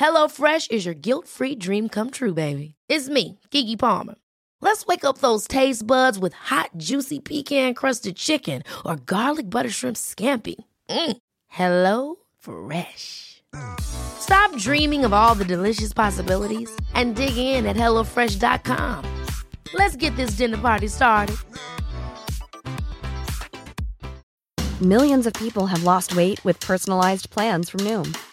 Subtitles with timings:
[0.00, 2.74] HelloFresh is your guilt-free dream come true, baby.
[2.88, 4.14] It's me, Gigi Palmer.
[4.62, 9.96] Let's wake up those taste buds with hot, juicy pecan-crusted chicken or garlic butter shrimp
[9.96, 10.56] scampi.
[10.88, 11.16] Mm.
[11.48, 13.42] Hello Fresh.
[13.80, 19.04] Stop dreaming of all the delicious possibilities and dig in at HelloFresh.com.
[19.74, 21.36] Let's get this dinner party started.
[24.80, 28.16] Millions of people have lost weight with personalized plans from Noom,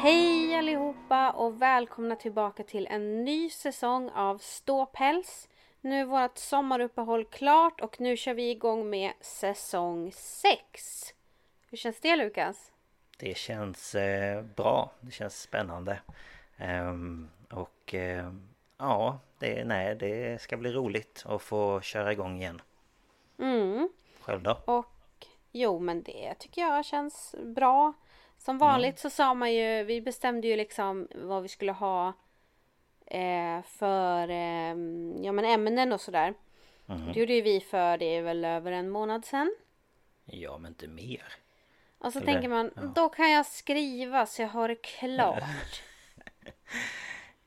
[0.00, 5.48] Hej allihopa och välkomna tillbaka till en ny säsong av Ståpäls.
[5.80, 11.14] Nu är vårt sommaruppehåll klart och nu kör vi igång med säsong 6.
[11.70, 12.72] Hur känns det Lukas?
[13.16, 16.00] Det känns eh, bra, det känns spännande.
[16.56, 18.32] Ehm, och eh,
[18.76, 22.62] ja, det, nej, det ska bli roligt att få köra igång igen.
[23.38, 23.88] Mm.
[24.20, 24.58] Själv då?
[24.64, 27.92] Och jo men det tycker jag känns bra.
[28.38, 32.12] Som vanligt så sa man ju, vi bestämde ju liksom vad vi skulle ha
[33.06, 34.74] eh, för eh,
[35.24, 36.34] ja, men ämnen och sådär.
[36.86, 39.56] Det gjorde ju vi för det är väl över en månad sedan.
[40.24, 41.32] Ja, men inte mer.
[41.98, 42.82] Och så Eller, tänker man, ja.
[42.82, 45.42] då kan jag skriva så jag har det klart.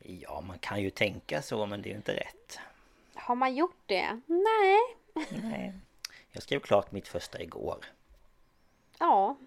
[0.04, 2.60] Ja, man kan ju tänka så, men det är ju inte rätt.
[3.14, 4.22] Har man gjort det?
[4.26, 4.78] Nej.
[5.44, 5.74] Nej.
[6.32, 7.86] Jag skrev klart mitt första igår.
[9.00, 9.38] Ja.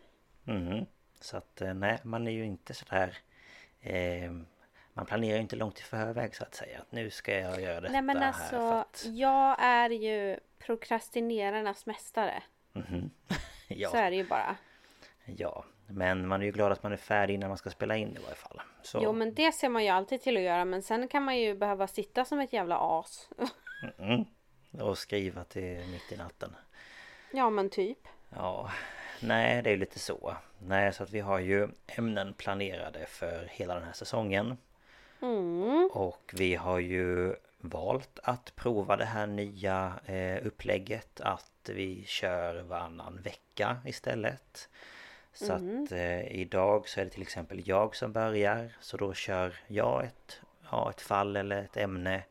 [0.45, 0.87] Mhm.
[1.25, 3.19] Så att eh, nej, man är ju inte sådär...
[3.81, 4.33] Eh,
[4.95, 6.79] man planerar ju inte långt i förväg så att säga.
[6.81, 9.07] Att nu ska jag göra detta Nej men här alltså, för att...
[9.09, 12.43] jag är ju prokrastinerarnas mästare.
[12.73, 13.11] Mhm.
[13.69, 13.89] ja.
[13.89, 14.57] Så är det ju bara.
[15.25, 18.17] Ja, men man är ju glad att man är färdig innan man ska spela in
[18.17, 18.61] i varje fall.
[18.83, 21.39] Så, Jo men det ser man ju alltid till att göra men sen kan man
[21.39, 23.29] ju behöva sitta som ett jävla as.
[23.99, 24.25] mm,
[24.81, 26.57] och skriva till mitt i natten.
[27.33, 28.09] ja men typ.
[28.31, 28.71] Ja,
[29.27, 30.37] nej det är lite så.
[30.59, 34.57] Nej, så att vi har ju ämnen planerade för hela den här säsongen.
[35.23, 35.91] Mm.
[35.93, 42.63] Och vi har ju valt att prova det här nya eh, upplägget att vi kör
[42.63, 44.69] varannan vecka istället.
[45.33, 49.55] Så att eh, idag så är det till exempel jag som börjar så då kör
[49.67, 50.41] jag ett,
[50.71, 52.23] ja, ett fall eller ett ämne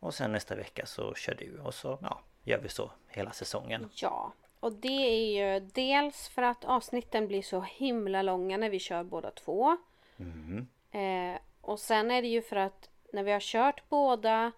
[0.00, 3.90] Och sen nästa vecka så kör du och så ja, gör vi så hela säsongen.
[3.94, 8.78] Ja, och det är ju dels för att avsnitten blir så himla långa när vi
[8.78, 9.76] kör båda två.
[10.16, 10.66] Mm.
[10.90, 14.52] Eh, och sen är det ju för att när vi har kört båda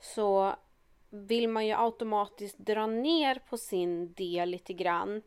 [0.00, 0.56] så
[1.10, 5.22] vill man ju automatiskt dra ner på sin del lite grann.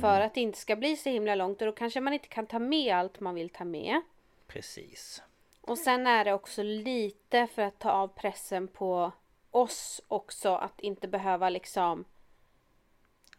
[0.00, 2.46] För att det inte ska bli så himla långt och då kanske man inte kan
[2.46, 4.00] ta med allt man vill ta med.
[4.46, 5.22] Precis.
[5.60, 9.12] Och sen är det också lite för att ta av pressen på
[9.50, 12.04] oss också att inte behöva liksom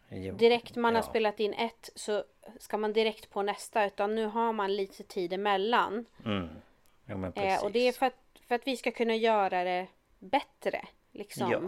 [0.10, 1.10] Jo, Direkt man har ja.
[1.10, 2.24] spelat in ett så
[2.60, 6.06] ska man direkt på nästa utan nu har man lite tid emellan.
[6.26, 6.50] Mm.
[7.06, 7.60] Jo, men precis.
[7.60, 9.88] Eh, och det är för att, för att vi ska kunna göra det
[10.20, 10.88] bättre.
[11.12, 11.52] Liksom.
[11.52, 11.62] Ja.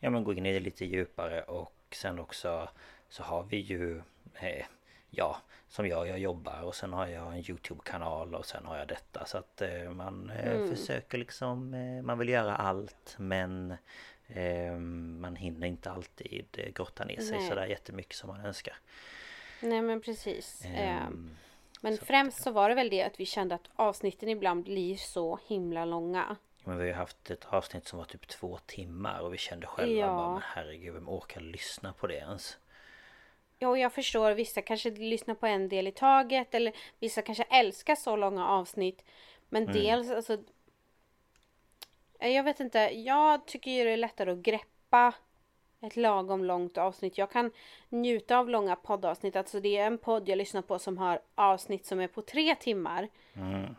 [0.00, 2.68] ja men gå in i det lite djupare och sen också
[3.08, 4.02] så har vi ju
[4.40, 4.66] eh,
[5.10, 5.36] Ja
[5.68, 9.24] som jag, jag jobbar och sen har jag en Youtube-kanal och sen har jag detta
[9.26, 10.76] så att eh, man eh, Mm.
[10.76, 13.74] försöker liksom eh, Man vill göra allt men
[15.20, 17.48] Man hinner inte alltid eh, grotta ner sig Nej.
[17.48, 18.76] sådär jättemycket som man önskar.
[19.60, 20.62] Nej men precis.
[20.74, 21.30] Ehm,
[21.80, 24.96] men så främst så var det väl det att vi kände att avsnitten ibland blir
[24.96, 26.36] så himla långa.
[26.64, 29.94] Men vi har haft ett avsnitt som var typ två timmar och vi kände själva
[30.00, 30.06] Ja.
[30.06, 32.58] bara men herregud vem orkar lyssna på det ens?
[33.58, 34.32] Ja, jag förstår.
[34.32, 39.04] Vissa kanske lyssnar på en del i taget eller vissa kanske älskar så långa avsnitt.
[39.48, 39.74] Men Mm.
[39.74, 40.38] dels alltså.
[42.18, 42.78] Eh, Jag vet inte.
[42.78, 45.14] Jag tycker ju det är lättare att greppa
[45.80, 47.18] ett lagom långt avsnitt.
[47.18, 47.50] Jag kan
[47.88, 49.36] njuta av långa poddavsnitt.
[49.36, 52.54] Alltså det är en podd jag lyssnar på som har avsnitt som är på tre
[52.54, 53.08] timmar.
[53.34, 53.76] Mm.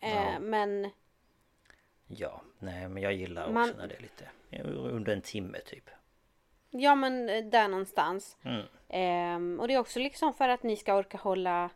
[0.00, 0.90] Eh, men
[2.06, 4.28] Ja, nej men jag gillar också Man- när det är lite
[4.74, 5.90] under en timme typ.
[6.70, 8.36] ja, men eh, där någonstans.
[8.44, 8.66] Mm.
[8.88, 11.70] Ehm, och det är också liksom för att ni ska orka hålla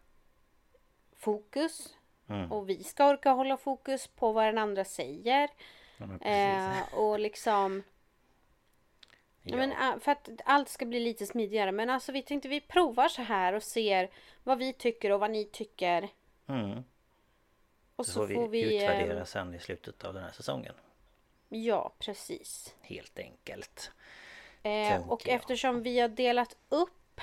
[1.17, 1.97] fokus.
[2.29, 2.53] Mm.
[2.53, 5.49] Och vi ska orka hålla fokus på vad den andra säger.
[6.21, 7.83] Eh, och liksom...
[9.43, 9.57] Ja.
[9.57, 11.73] Men, eh, för att allt ska bli lite smidigare.
[11.73, 14.11] Men alltså vi tänkte vi provar så här och ser
[14.43, 16.09] vad vi tycker och vad ni tycker.
[16.47, 16.85] Mm.
[17.97, 18.77] Och Så så får får vi vi...
[18.77, 20.75] eh, utvärdera sen i slutet av den här säsongen.
[21.49, 22.75] Ja, precis.
[22.81, 23.91] Helt enkelt.
[24.63, 25.35] Eh, och jag.
[25.35, 27.21] eftersom vi har delat upp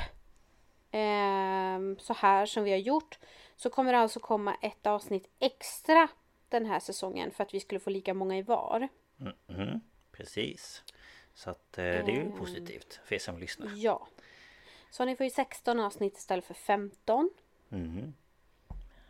[0.92, 3.20] ehm, så här som vi har gjort
[3.56, 6.08] så kommer det alltså komma ett avsnitt extra
[6.52, 8.88] den här säsongen för att vi skulle få lika många i var.
[9.48, 9.82] Mhm,
[10.12, 10.84] Precis.
[11.34, 12.38] Så att eh, det är ju Mm.
[12.38, 13.72] positivt för er som lyssnar.
[13.76, 14.08] Ja.
[14.92, 17.30] Så ni får ju 16 avsnitt istället för 15.
[17.70, 18.14] Mhm.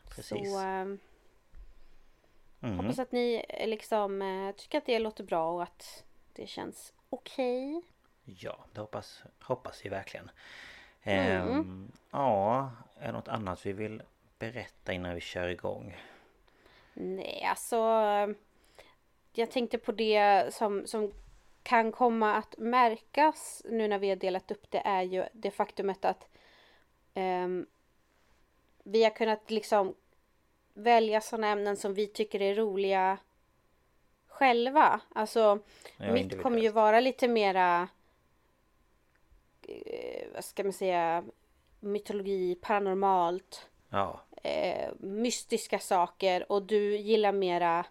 [0.09, 0.51] Precis.
[0.53, 0.97] Så
[2.59, 2.79] Mhm.
[2.79, 6.03] hoppas att ni eh, liksom eh, tycker att det låter bra och att
[6.33, 7.81] det känns okej.
[8.25, 10.29] Ja, det hoppas, hoppas vi verkligen.
[11.01, 11.49] Mm.
[11.49, 14.01] Ehm, ja, är det något annat vi vill
[14.39, 15.97] berätta innan vi kör igång?
[16.93, 17.77] Nej, alltså.
[19.33, 21.11] Jag tänkte på det som, som
[21.63, 26.05] kan komma att märkas nu när vi har delat upp det är ju det faktumet
[26.05, 26.27] att
[27.13, 27.65] ehm,
[28.83, 29.95] vi har kunnat liksom
[30.73, 33.17] välja sådana ämnen som vi tycker är roliga
[34.27, 35.01] själva.
[35.15, 35.59] Alltså
[35.97, 37.87] Ja, mitt kommer ju vara lite mera
[39.67, 41.23] eh, vad ska man säga
[41.79, 47.85] mytologi, paranormalt Ja, eh, mystiska saker och du gillar mera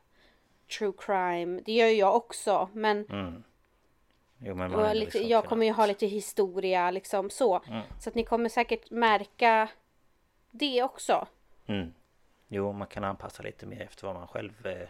[0.78, 1.60] true crime.
[1.66, 3.42] Det gör ju jag också men mm.
[4.38, 7.62] Jo men och lite, liksom jag kommer ju ha lite historia liksom så.
[7.68, 7.82] Mm.
[8.00, 9.68] Så att ni kommer säkert märka
[10.50, 11.26] det också.
[11.66, 11.94] Mm.
[12.48, 14.88] Jo, man kan anpassa lite mer efter vad man själv eh,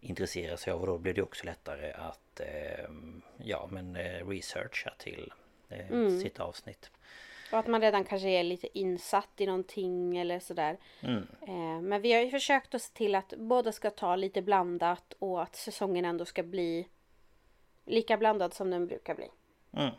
[0.00, 2.88] intresserar sig av och då blir det också lättare att eh,
[3.36, 5.32] ja men eh, researcha till
[5.68, 6.20] eh, Mm.
[6.20, 6.90] sitt avsnitt.
[7.56, 10.78] Och att man redan kanske är lite insatt i någonting eller sådär.
[11.00, 11.26] Mm.
[11.40, 15.14] Eh, men vi har ju försökt att se till att båda ska ta lite blandat
[15.18, 16.88] och att säsongen ändå ska bli
[17.84, 19.28] lika blandad som den brukar bli.
[19.72, 19.94] Mm.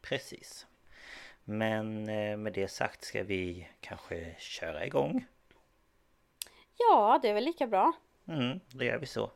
[0.00, 0.66] Precis.
[1.44, 5.26] Men eh, med det sagt ska vi kanske köra igång.
[6.76, 7.92] Ja, det är väl lika bra.
[8.28, 9.30] Mm, då gör vi så.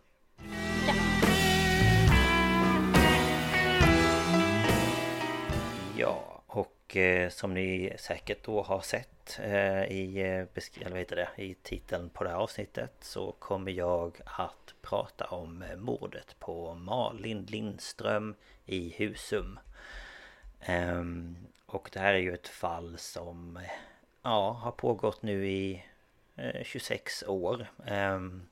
[6.89, 11.43] Och eh, som ni säkert då har sett eh, i, eh, eller vad heter det,
[11.43, 17.43] i titeln på det här avsnittet så kommer jag att prata om mordet på Malin
[17.43, 18.35] Lindström
[18.67, 19.59] i Husum.
[20.61, 21.37] Ehm,
[21.67, 23.59] och det här är ju ett fall som
[24.23, 25.85] ja, har pågått nu i
[26.37, 27.67] eh, 26 år.
[27.87, 28.49] Ehm,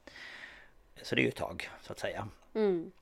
[1.03, 2.29] så det är ju ett tag så att säga.
[2.55, 2.93] Mm.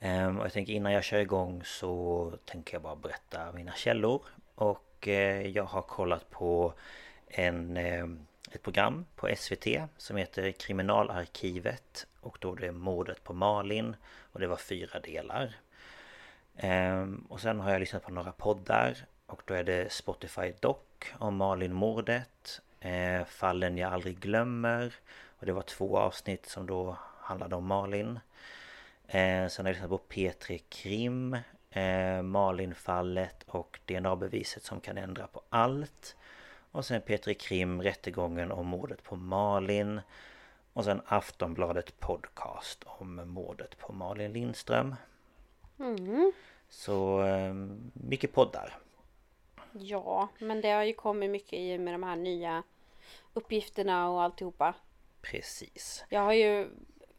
[0.00, 4.22] Ehm, och jag tänker innan jag kör igång så tänker jag bara berätta mina källor.
[4.54, 6.72] Och eh, jag har kollat på
[7.28, 8.06] en, eh,
[8.50, 9.66] ett program på SVT
[9.96, 12.06] som heter Kriminalarkivet.
[12.20, 13.96] Och då är det mordet på Malin.
[14.32, 15.56] Och det var fyra delar.
[16.56, 18.96] Ehm, och sen har jag lyssnat på några poddar.
[19.26, 20.76] Och då är det Spotify Doc
[21.18, 22.60] om Malin-mordet.
[22.80, 24.94] Eh, Fallen jag aldrig glömmer.
[25.38, 28.20] Och det var två avsnitt som då handlade om Malin.
[29.06, 31.36] Eh, sen har jag lyssnat på P3 Krim,
[31.74, 36.16] eh, Malinfallet och DNA-beviset som kan ändra på allt.
[36.70, 40.00] Och sen P3 Krim, rättegången om mordet på Malin.
[40.72, 44.94] Och sen Aftonbladet Podcast om mordet på Malin Lindström.
[45.78, 46.32] Mm.
[46.68, 47.54] Så eh,
[47.92, 48.78] mycket poddar.
[49.72, 52.62] Ja, men det har ju kommit mycket i med de här nya
[53.32, 54.74] uppgifterna och alltihopa.
[55.22, 56.04] Precis.
[56.08, 56.68] Jag har ju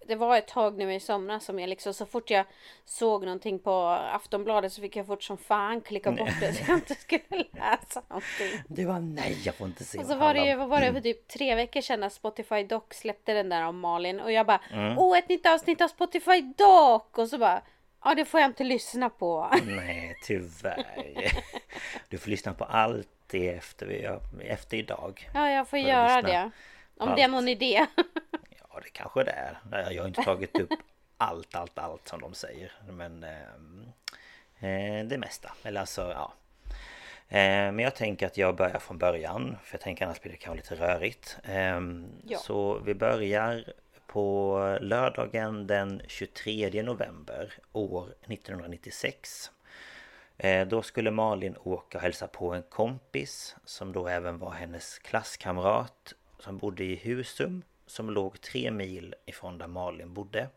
[0.07, 2.45] det var ett tag nu i somras som jag liksom så fort jag
[2.85, 3.71] såg någonting på
[4.13, 7.21] Aftonbladet så fick jag fort som fan klicka bort det så jag inte skulle
[7.53, 8.61] läsa någonting.
[8.67, 10.93] Det var nej, jag får inte se Och så var det ju, vad var det
[10.93, 14.45] för typ tre veckor sedan när Spotify Doc släppte den där om Malin och jag
[14.45, 14.97] bara Mm.
[14.97, 17.61] Åh ett nytt avsnitt av Spotify Doc och så bara
[18.03, 19.49] Ja det får jag inte lyssna på.
[19.65, 20.85] Nej, tyvärr.
[22.09, 24.07] Du får lyssna på allt det efter, vi,
[24.47, 25.29] efter idag.
[25.33, 26.51] Ja jag får Får göra lyssna det.
[26.97, 27.31] Om på det är allt.
[27.31, 27.85] någon idé.
[28.75, 29.31] Ja, det kanske det
[29.71, 29.91] är.
[29.91, 30.69] Jag har inte tagit upp
[31.17, 32.71] allt, allt, allt som de säger.
[32.89, 33.85] Men ehm,
[34.59, 35.53] eh, det mesta.
[35.63, 36.33] Eller alltså, ja.
[37.27, 40.37] Eh, men jag tänker att jag börjar från början för jag tänker annars blir det
[40.37, 41.37] kanske lite rörigt.
[41.43, 42.37] Ehm, Ja.
[42.37, 43.73] Så vi börjar
[44.07, 49.51] på lördagen den 23 november år 1996.
[50.37, 54.99] Eh, Då skulle Malin åka och hälsa på en kompis som då även var hennes
[54.99, 60.49] klasskamrat som bodde i Husum som låg tre mil ifrån där Malin bodde.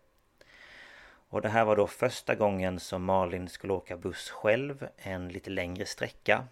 [1.31, 5.51] Och det här var då första gången som Malin skulle åka buss själv en lite
[5.51, 6.45] längre sträcka.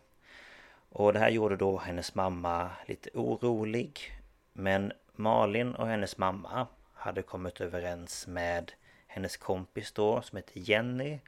[0.89, 4.01] Och det här gjorde då hennes mamma lite orolig.
[4.53, 8.73] Men Malin och hennes mamma hade kommit överens med
[9.07, 11.19] hennes kompis då som heter Jenny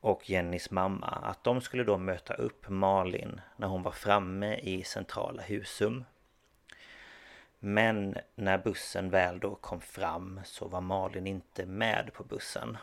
[0.00, 4.84] och Jennys mamma att de skulle då möta upp Malin när hon var framme i
[4.84, 6.04] centrala Husum.
[7.64, 12.78] Men när bussen väl då kom fram så var Malin inte med på bussen.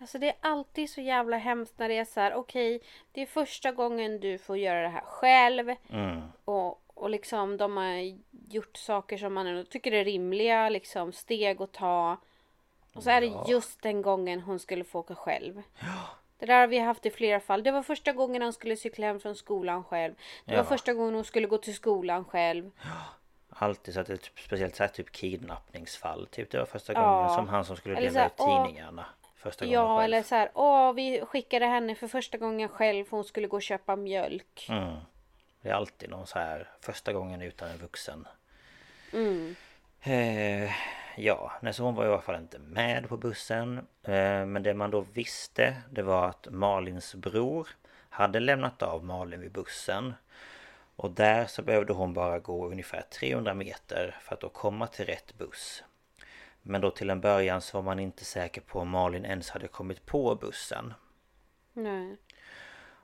[0.00, 2.80] Alltså det är alltid så jävla hemskt när det är så här, okej,
[3.12, 5.74] det är första gången du får göra det här själv.
[5.90, 8.14] Mm, Och, och liksom de har
[8.48, 12.16] gjort saker som man ändå tycker är rimliga, liksom steg att ta.
[12.94, 13.44] Och så är Ja.
[13.46, 15.62] det just den gången hon skulle få åka själv.
[16.38, 17.62] Det där har vi haft i flera fall.
[17.62, 20.14] Det var första gången hon skulle cykla hem från skolan själv.
[20.44, 20.64] Det var Ja.
[20.64, 22.70] första gången hon skulle gå till skolan själv.
[23.60, 26.26] Alltid så att det är typ, speciellt så här typ kidnappningsfall.
[26.30, 27.00] Typ det var första Ja.
[27.12, 29.06] gången som han som skulle Eller dela ut tidningarna.
[29.36, 30.04] Första gången Ja, själv.
[30.04, 33.56] eller så här, åh, vi skickade henne för första gången själv för hon skulle gå
[33.56, 34.66] och köpa mjölk.
[34.70, 34.94] Mm.
[35.62, 38.26] Det är alltid någon så här första gången utan en vuxen.
[39.12, 39.54] Mm.
[40.02, 40.70] Eh,
[41.16, 43.78] ja, nej, så hon var i alla fall inte med på bussen.
[44.02, 47.68] Eh, men det man då visste det var att Malins bror
[48.10, 50.14] hade lämnat av Malin vid bussen.
[50.98, 55.06] Och där så behövde hon bara gå ungefär 300 meter för att då komma till
[55.06, 55.84] rätt buss.
[56.62, 59.68] Men då till en början så var man inte säker på om Malin ens hade
[59.68, 60.94] kommit på bussen.
[61.72, 62.16] Nej.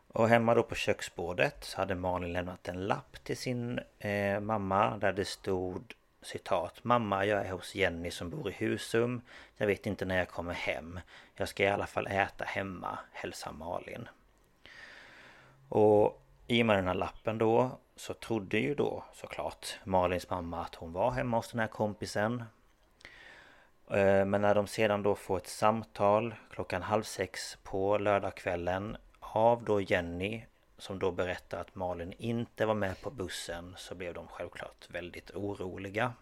[0.08, 4.98] Och hemma då på köksbordet så hade Malin lämnat en lapp till sin eh, mamma
[4.98, 9.22] där det stod citat Mamma jag är hos Jenny som bor i Husum
[9.56, 11.00] Jag vet inte när jag kommer hem
[11.34, 14.08] Jag ska i alla fall äta hemma Hälsa Malin
[15.68, 20.60] Och i och med den här lappen då så trodde ju då såklart Malins mamma
[20.60, 22.44] att hon var hemma hos den här kompisen
[23.90, 29.64] Eh, Men när de sedan då får ett samtal klockan halv sex på lördagskvällen av
[29.64, 30.44] då Jenny
[30.78, 35.30] som då berättar att Malin inte var med på bussen så blev de självklart väldigt
[35.30, 36.12] oroliga.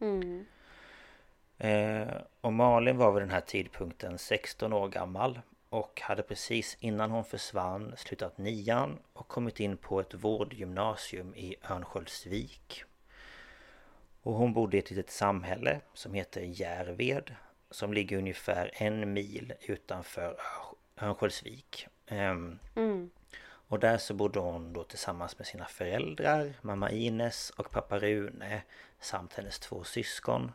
[0.00, 0.46] Mm.
[1.58, 7.10] Eh, och Malin var vid den här tidpunkten 16 år gammal och hade precis innan
[7.10, 12.84] hon försvann slutat nian och kommit in på ett vårdgymnasium i Örnsköldsvik.
[14.22, 17.34] Och hon bodde i ett litet samhälle som heter Järved
[17.70, 21.86] som ligger ungefär en mil utanför Örn- Örnsköldsvik.
[22.06, 23.10] Ehm, Mm.
[23.68, 28.62] och där så bodde hon då tillsammans med sina föräldrar, mamma Ines och pappa Rune
[29.00, 30.52] samt hennes två syskon.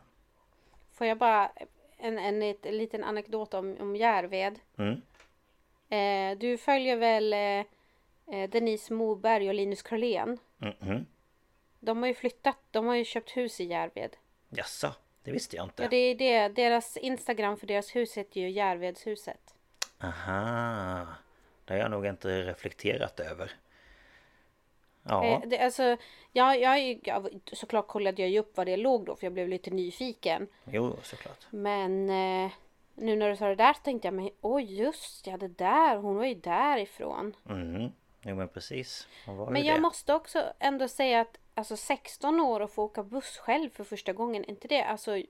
[0.92, 1.52] Får jag bara
[2.02, 4.60] en, en, lit- en liten anekdot om, om Järved.
[4.78, 5.02] Mm.
[5.90, 7.40] Eh, du följer väl eh,
[8.36, 10.38] eh, Denise Moberg och Linus Karlén?
[10.58, 11.06] Mhm.
[11.80, 14.16] De har ju flyttat, de har ju köpt hus i Järved.
[14.50, 14.94] Jaså,
[15.24, 15.84] det visste jag inte.
[15.84, 16.48] Ja, det är det.
[16.48, 19.56] Deras Instagram för deras hus heter ju Järvedshuset.
[20.04, 21.08] Aha,
[21.66, 23.52] det har jag nog inte reflekterat över.
[25.04, 25.98] Ja, Eh, det, alltså,
[26.32, 29.48] ja, jag, jag, såklart kollade jag ju upp var det låg då för jag blev
[29.50, 30.48] lite nyfiken.
[30.66, 31.48] jo såklart.
[31.50, 32.52] Men eh,
[32.96, 35.96] nu när du sa det där så tänkte jag, men oj just ja det där,
[35.98, 37.36] hon var ju därifrån.
[37.50, 37.92] Mm.
[38.22, 39.08] Jo men precis.
[39.50, 39.82] Men jag det.
[39.82, 44.14] måste också ändå säga att alltså 16 år och få åka buss själv för första
[44.14, 44.84] gången, inte det?
[44.84, 45.26] Alltså Det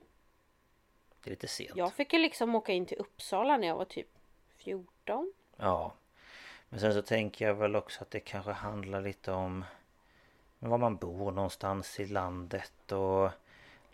[1.24, 1.70] är lite sent.
[1.76, 4.08] jag fick ju liksom åka in till Uppsala när jag var typ
[4.56, 5.32] 14.
[5.56, 5.92] Ja.
[6.72, 9.64] Men sen så tänker jag väl också att det kanske handlar lite om
[10.58, 13.30] var man bor någonstans i landet och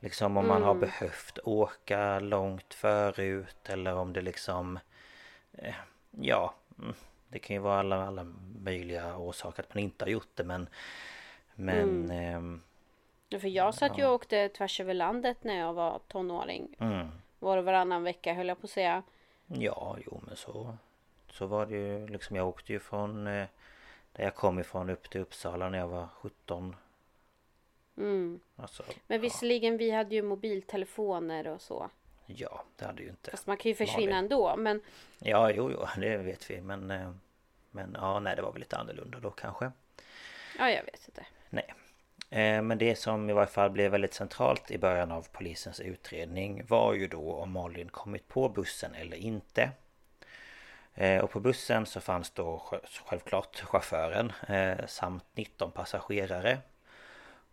[0.00, 0.80] liksom om man har Mm.
[0.80, 4.78] behövt åka långt förut eller om det liksom
[5.52, 5.74] eh,
[6.10, 6.94] Ja mm,
[7.28, 8.24] Det kan ju vara alla, alla
[8.62, 10.68] möjliga orsaker att man inte har gjort det men
[11.54, 12.62] Men ehm,
[13.28, 16.76] Ja, För jag satt ju och åkte tvärs över landet när jag var tonåring.
[16.80, 17.08] mm,
[17.38, 19.02] Var och varannan vecka höll jag på att säga.
[19.46, 20.76] Ja, jo men så
[21.30, 23.46] Så var det ju liksom Jag åkte ju från eh,
[24.12, 26.76] Där jag kom ifrån upp till Uppsala när jag var 17
[27.96, 28.40] Mm.
[28.56, 31.90] Alltså Men visserligen vi hade ju mobiltelefoner och så.
[32.26, 34.16] Ja, det hade ju inte Fast man kan ju försvinna Malin.
[34.24, 34.56] ändå.
[34.56, 34.80] Men
[35.18, 37.12] Ja, jo, jo, det vet vi men eh,
[37.70, 39.72] Men ja, nej det var väl lite annorlunda då kanske
[40.58, 41.26] ja, jag vet inte.
[41.50, 41.74] Nej
[42.30, 46.66] Eh, Men det som i varje fall blev väldigt centralt i början av polisens utredning
[46.66, 49.70] var ju då om Malin kommit på bussen eller inte.
[51.00, 52.62] Eh, och på bussen så fanns då
[53.06, 56.58] självklart chauffören eh, samt 19 passagerare.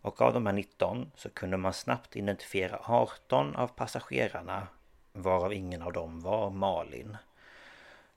[0.00, 4.66] Och av de här 19 så kunde man snabbt identifiera 18 av passagerarna
[5.12, 7.16] varav ingen av dem var Malin.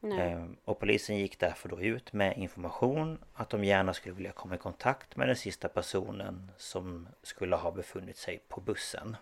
[0.03, 4.55] Eh, och polisen gick därför då ut med information att de gärna skulle vilja komma
[4.55, 9.17] i kontakt med den sista personen som skulle ha befunnit sig på bussen.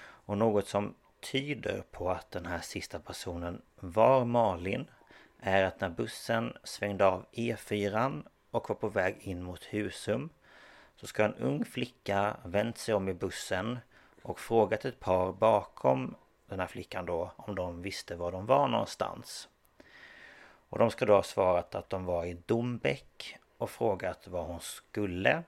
[0.00, 4.86] Och något som tyder på att den här sista personen var Malin
[5.40, 10.30] är att när bussen svängde av E4 och var på väg in mot Husum
[10.96, 13.78] så ska en ung flicka vänt sig om i bussen
[14.22, 16.14] och frågat ett par bakom
[16.46, 19.48] den här flickan då om de visste var de var någonstans.
[20.68, 24.60] Och de ska då ha svarat att de var i Dombäck och frågat vad hon
[24.60, 25.42] skulle.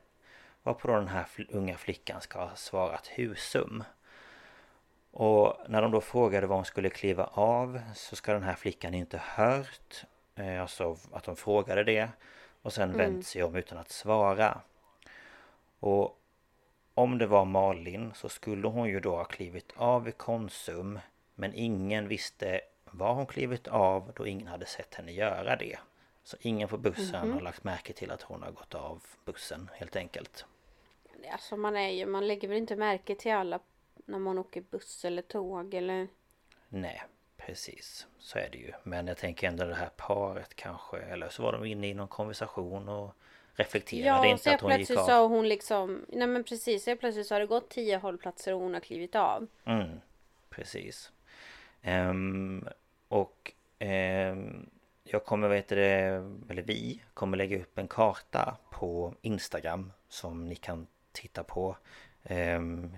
[0.63, 3.85] Varpå då den här unga flickan ska ha svarat Husum.
[5.13, 8.95] Och när de då frågade var hon skulle kliva av så ska den här flickan
[8.95, 10.05] inte hört
[10.61, 12.09] Alltså att de frågade det
[12.63, 12.97] Och sen mm.
[12.97, 14.61] vänt sig om utan att svara
[15.81, 16.19] Och
[16.95, 20.99] om det var Malin så skulle hon ju då ha klivit av i Konsum
[21.35, 25.79] Men ingen visste var hon klivit av då ingen hade sett henne göra det
[26.25, 27.35] Så ingen på bussen mm -hmm.
[27.35, 30.45] har lagt märke till att hon har gått av bussen helt enkelt
[31.33, 33.61] Alltså man är ju, man lägger väl inte märke till alla
[34.05, 36.09] när man åker buss eller tåg eller?
[36.69, 37.03] Nej,
[37.37, 38.07] precis.
[38.19, 38.73] Så är det ju.
[38.83, 42.09] Men jag tänker ändå det här paret kanske, eller så var de inne i någon
[42.09, 43.17] konversation och
[43.55, 44.97] reflekterade ja, inte att hon gick av.
[44.97, 48.55] Ja, sa hon liksom, nej men precis, så plötsligt så har det gått tio hållplatser
[48.55, 49.47] och hon har klivit av.
[49.65, 50.01] Mm,
[50.51, 51.13] precis.
[51.85, 52.69] Um,
[53.09, 54.71] och um,
[55.05, 55.81] jag kommer, vet det,
[56.51, 61.77] eller vi kommer lägga upp en karta på Instagram som ni kan titta på.
[62.31, 62.97] Um,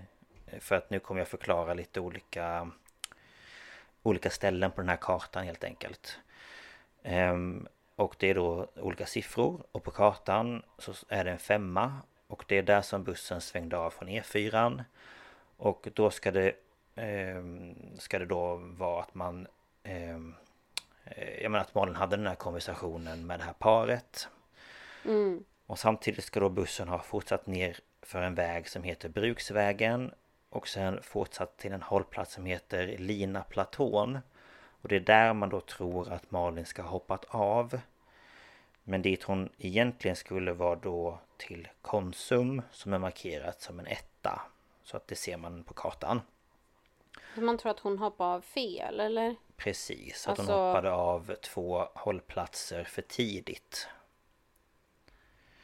[0.60, 2.70] för att nu kommer jag förklara lite olika
[4.06, 6.18] Olika ställen på den här kartan helt enkelt.
[7.02, 9.64] Ehm, Och det är då olika siffror.
[9.72, 11.92] Och på kartan så är det en femma.
[12.26, 14.84] Och det är där som bussen svängde av från E4
[15.56, 16.52] Och då ska det
[16.96, 19.46] ehm, Ska det då vara att man
[19.82, 20.34] ehm,
[21.04, 24.28] eh, Jag menar att Malin hade den här konversationen med det här paret.
[25.04, 25.44] Mm.
[25.66, 30.12] Och samtidigt ska då bussen ha fortsatt ner för en väg som heter Bruksvägen
[30.54, 34.18] och sen fortsatt till en hållplats som heter Lina platån.
[34.82, 37.80] Och det är där man då tror att Malin ska ha hoppat av.
[38.84, 44.42] Men dit hon egentligen skulle vara då till Konsum som är markerat som en etta.
[44.84, 46.20] Så att det ser man på kartan.
[47.36, 49.36] Man tror att hon hoppade av fel eller?
[49.56, 50.54] Precis, att alltså...
[50.54, 53.88] hon hoppade av två hållplatser för tidigt.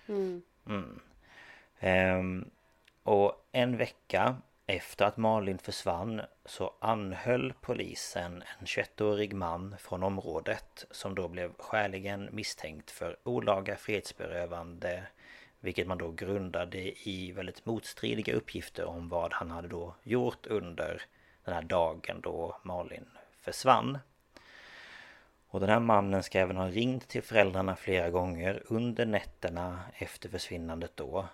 [0.07, 0.43] Mm.
[0.67, 1.01] Mm.
[1.79, 2.51] Ehm,
[3.03, 4.37] och en vecka
[4.71, 11.53] efter att Malin försvann så anhöll polisen en 21-årig man från området som då blev
[11.59, 15.03] skäligen misstänkt för olaga frihetsberövande
[15.61, 21.03] vilket man då grundade i väldigt motstridiga uppgifter om vad han hade då gjort under
[21.45, 23.09] den här dagen då Malin
[23.41, 23.99] försvann.
[25.49, 30.29] Och den här mannen ska även ha ringt till föräldrarna flera gånger under nätterna efter
[30.29, 31.29] försvinnandet då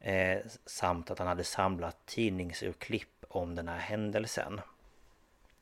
[0.00, 4.60] Eh, samt att han hade samlat tidningsurklipp om den här händelsen.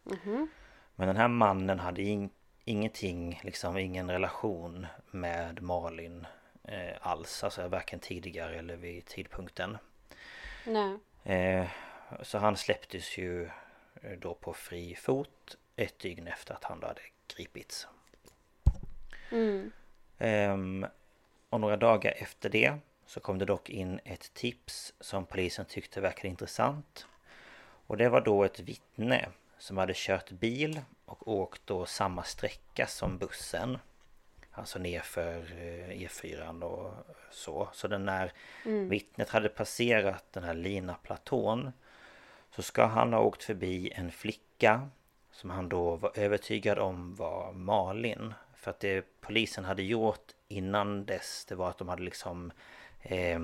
[0.07, 0.47] Mm -hmm.
[0.95, 2.31] Men den här mannen hade in,
[2.65, 6.27] ingenting, liksom ingen relation med Malin
[6.65, 7.45] eh, alls.
[7.45, 9.79] Alltså varken tidigare eller vid tidpunkten.
[10.67, 10.99] Nej.
[11.25, 11.67] Eh,
[12.23, 13.45] så han släpptes ju
[14.03, 17.01] eh, då på fri fot ett dygn efter att han då hade
[17.37, 17.89] gripits.
[19.31, 19.73] Mm.
[20.19, 20.89] Eh,
[21.51, 26.01] och några dagar efter det så kom det dock in ett tips som polisen tyckte
[26.01, 27.07] verkade intressant.
[27.87, 32.87] Och det var då ett vittne som hade kört bil och åkt då samma sträcka
[32.87, 33.79] som bussen.
[34.53, 35.43] Alltså nerför
[35.91, 36.95] E4 eh, e och
[37.31, 37.69] så.
[37.73, 38.33] Så den när
[38.65, 38.89] mm.
[38.89, 41.73] vittnet hade passerat den här Lina-platån
[42.51, 44.89] så ska han ha åkt förbi en flicka
[45.31, 48.35] som han då var övertygad om var Malin.
[48.55, 52.53] För att det polisen hade gjort innan dess det var att de hade liksom
[53.09, 53.41] eh,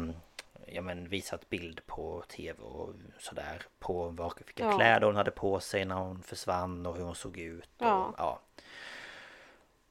[0.67, 4.77] ja, men visat bild på tv och sådär på vad, vilka ja.
[4.77, 7.71] kläder hon hade på sig när hon försvann och hur hon såg ut.
[7.77, 8.15] Och, ja.
[8.19, 8.41] ja.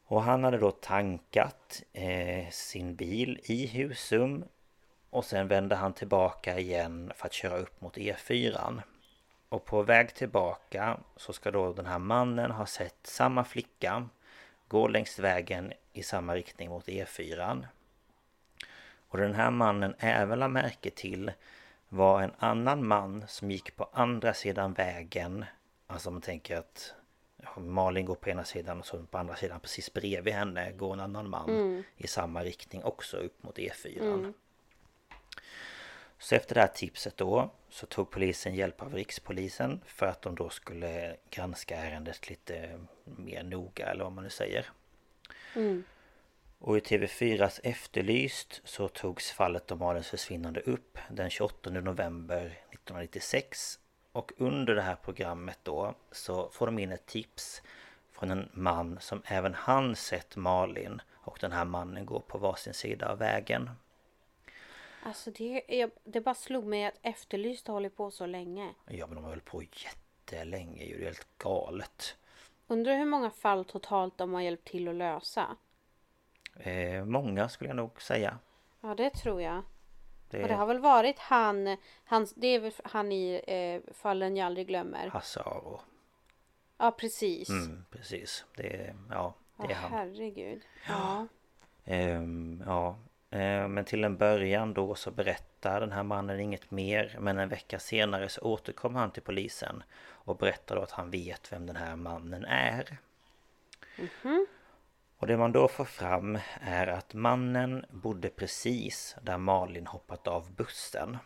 [0.05, 4.45] Och han hade då tankat eh, sin bil i Husum
[5.09, 8.81] och sen vände han tillbaka igen för att köra upp mot E4.
[9.49, 14.09] Och på väg tillbaka så ska då den här mannen ha sett samma flicka
[14.67, 17.65] gå längs vägen i samma riktning mot E4.
[19.11, 21.31] Och den här mannen även la märke till
[21.89, 25.45] var en annan man som gick på andra sidan vägen.
[25.87, 26.93] Alltså man tänker att
[27.57, 30.99] Malin går på ena sidan och så på andra sidan precis bredvid henne går en
[30.99, 31.83] annan man Mm.
[31.97, 34.33] i samma riktning också upp mot E4.
[36.19, 40.35] Så efter det här tipset då så tog polisen hjälp av Rikspolisen för att de
[40.35, 44.65] då skulle granska ärendet lite mer noga eller vad man nu säger.
[46.63, 53.79] Och i TV4s Efterlyst så togs fallet om Malins försvinnande upp den 28 november 1996.
[54.11, 57.61] Och under det här programmet då så får de in ett tips
[58.11, 62.73] från en man som även han sett Malin och den här mannen går på varsin
[62.73, 63.69] sida av vägen.
[65.03, 68.73] Alltså det, jag, det bara slog mig att Efterlyst har hållit på så länge.
[68.87, 72.15] Ja men de har hållit på jättelänge ju, det är helt galet.
[72.67, 75.57] Undrar hur många fall totalt de har hjälpt till att lösa.
[76.59, 78.37] Eh, många skulle jag nog säga.
[78.81, 79.63] Ja det tror jag.
[80.29, 83.93] Det Och det har är väl varit han, han det är väl han i eh,
[83.93, 85.09] Fallen jag aldrig glömmer.
[85.09, 85.81] Hasse Aro.
[86.77, 87.49] Ja precis.
[87.49, 88.45] Mm, precis.
[88.55, 89.91] Det är, ja, det är Ja, han.
[89.91, 90.61] herregud.
[90.87, 91.27] Ja.
[92.65, 92.95] Ja,
[93.33, 97.17] Ehm, men till en början då så berättar den här mannen inget mer.
[97.19, 101.51] Men en vecka senare så återkommer han till polisen och berättar då att han vet
[101.53, 102.97] vem den här mannen är.
[105.21, 110.51] Och det man då får fram är att mannen bodde precis där Malin hoppat av
[110.51, 111.17] bussen.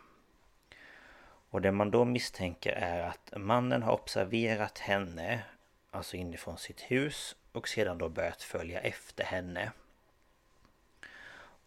[1.50, 5.44] Och det man då misstänker är att mannen har observerat henne,
[5.92, 9.72] alltså inifrån sitt hus och sedan då börjat följa efter henne.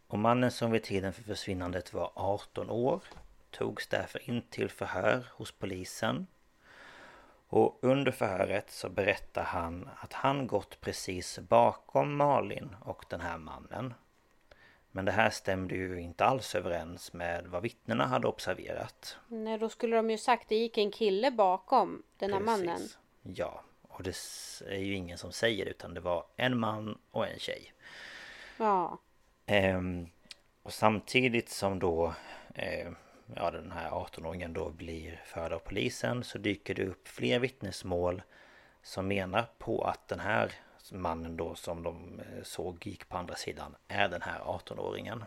[0.06, 3.02] Och mannen som vid tiden för försvinnandet var 18 år
[3.50, 6.26] togs därför in till förhör hos polisen.
[7.48, 13.38] Och under förhöret så berättar han att han gått precis bakom Malin och den här
[13.38, 13.94] mannen.
[14.90, 19.16] Men det här stämde ju inte alls överens med vad vittnena hade observerat.
[19.28, 22.66] Nej då skulle de ju sagt det gick en kille bakom den här Precis.
[22.66, 22.88] mannen.
[23.22, 24.16] Ja, och det
[24.66, 27.72] är ju ingen som säger det utan det var en man och en tjej.
[28.56, 28.98] Ja.
[29.46, 30.08] Ehm,
[30.62, 32.14] och samtidigt som då
[32.54, 32.92] eh,
[33.36, 38.22] ja, den här 18-åringen då blir förd av polisen så dyker det upp fler vittnesmål
[38.82, 40.52] som menar på att den här
[40.92, 45.24] mannen då som de eh, såg gick på andra sidan är den här 18-åringen.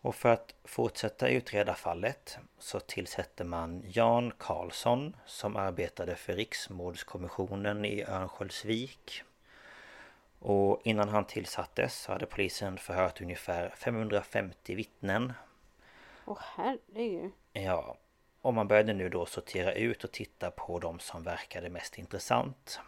[0.00, 7.84] Och för att fortsätta utreda fallet så tillsätter man Jan Karlsson som arbetade för Riksmordskommissionen
[7.84, 9.22] i Örnsköldsvik.
[10.46, 15.32] Och innan han tillsattes så hade polisen förhört ungefär 550 vittnen.
[16.24, 17.30] Åh herregud.
[17.52, 17.96] Ja,
[18.40, 22.80] och man började nu då sortera ut och titta på de som verkade mest intressant.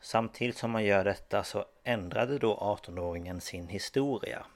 [0.00, 4.46] Samtidigt som man gör detta så ändrade då 18-åringen sin historia.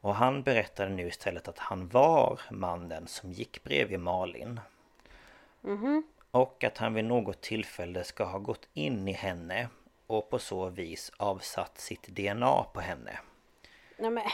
[0.00, 4.60] Och han berättade nu istället att han var mannen som gick bredvid Malin.
[6.30, 9.68] Och att han vid något tillfälle ska ha gått in i henne
[10.08, 13.18] och på så vis avsatt sitt DNA på henne.
[13.98, 14.24] Nej men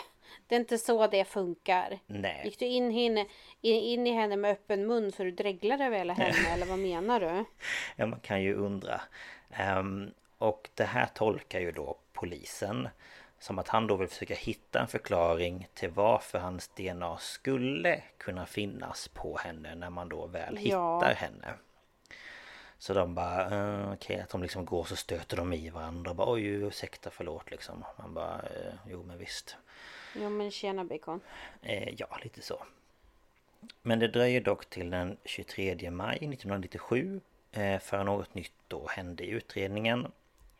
[0.46, 1.98] det är inte så det funkar.
[2.06, 2.40] Nej.
[2.44, 3.26] Gick du in, henne,
[3.60, 6.78] in, in i henne med öppen mun så du dreglade över hela henne eller vad
[6.78, 7.44] menar du?
[7.96, 9.00] Ja, man kan ju undra.
[9.50, 12.88] Ehm, och det här tolkar ju då polisen
[13.38, 18.46] som att han då vill försöka hitta en förklaring till varför hans DNA skulle kunna
[18.46, 20.96] finnas på henne när man då väl Ja.
[21.00, 21.54] hittar henne.
[22.78, 26.16] Så de bara, uh, okej att de liksom går så stöter de i varandra och
[26.16, 27.84] bara oj ursäkta förlåt liksom.
[27.98, 29.56] Man bara, eh, jo men visst.
[30.14, 31.20] Jo men tjena bacon.
[31.62, 32.64] Eh, ja, lite så.
[33.82, 37.20] Men det dröjer dock till den 23 maj 1997
[37.52, 40.12] eh, för något nytt då hände i utredningen.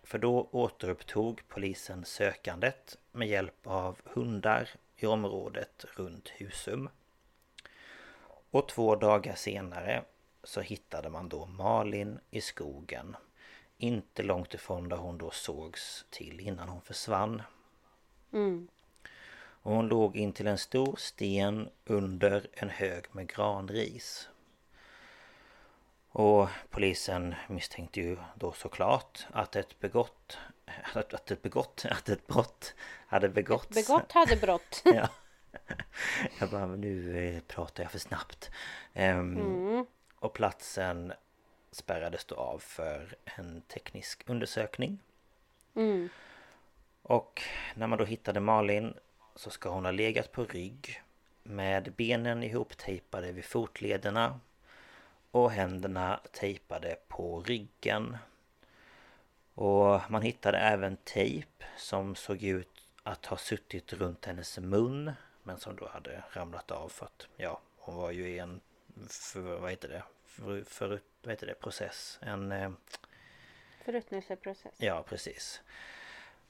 [0.02, 6.88] För då återupptog polisen sökandet med hjälp av hundar i området runt Husum.
[8.50, 10.04] Och två dagar senare
[10.44, 13.16] så hittade man då Malin i skogen.
[13.78, 17.42] Inte långt ifrån där hon då sågs till innan hon försvann.
[19.64, 24.28] Och hon låg in till en stor sten under en hög med granris.
[26.08, 30.38] Och polisen misstänkte ju då såklart att ett begått...
[30.94, 31.84] Att, att ett begått...
[31.90, 32.74] Att ett brott
[33.06, 33.86] hade begåtts.
[33.86, 34.82] Begått hade brott.
[34.94, 35.08] Ja.
[36.38, 38.50] Jag bara, nu eh, pratar jag för snabbt.
[38.92, 39.86] Ehm,
[40.24, 41.12] Och platsen
[41.70, 44.98] spärrades då av för en teknisk undersökning.
[47.02, 47.42] Och
[47.74, 48.94] när man då hittade Malin
[49.34, 51.02] så ska hon ha legat på rygg
[51.42, 54.40] med benen ihoptejpade vid fotlederna
[55.30, 58.16] och händerna tejpade på ryggen.
[59.54, 65.58] Och man hittade även tejp som såg ut att ha suttit runt hennes mun men
[65.58, 68.60] som då hade ramlat av för att ja, hon var ju i en
[69.08, 70.02] för, vad heter det?
[70.34, 72.18] För, för, vad heter det, process.
[72.22, 72.52] En...
[72.52, 72.70] Eh,
[73.84, 74.74] Förruttnelseprocess.
[74.78, 75.62] Ja, precis.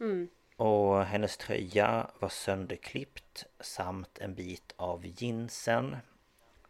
[0.01, 0.29] Mm.
[0.57, 5.97] Och hennes tröja var sönderklippt samt en bit av jeansen.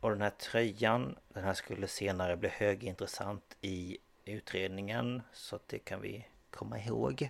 [0.00, 5.22] Och den här tröjan, den här skulle senare bli högintressant i utredningen.
[5.32, 7.28] Så det kan vi komma ihåg.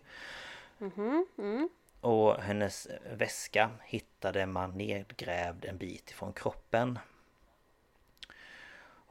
[0.78, 1.68] Mhm, mm.
[2.00, 6.98] Och hennes väska hittade man nedgrävd en bit ifrån kroppen.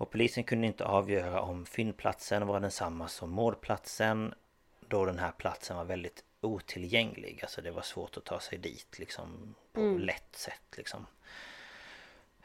[0.03, 4.33] Och polisen kunde inte avgöra om fyndplatsen var densamma som mordplatsen
[4.79, 7.39] Då den här platsen var väldigt otillgänglig.
[7.41, 9.99] Alltså det var svårt att ta sig dit liksom på Mm.
[9.99, 11.05] lätt sätt liksom.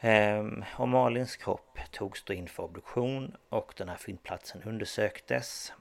[0.01, 5.73] Ehm, och Malins kropp togs då in för obduktion och den här fyndplatsen undersöktes.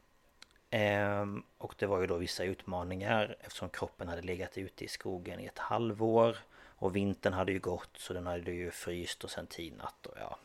[0.69, 5.39] Ehm, och det var ju då vissa utmaningar eftersom kroppen hade legat ute i skogen
[5.39, 6.37] i ett halvår.
[6.79, 10.37] Och vintern hade ju gått så den hade ju fryst och sen tinat och ja.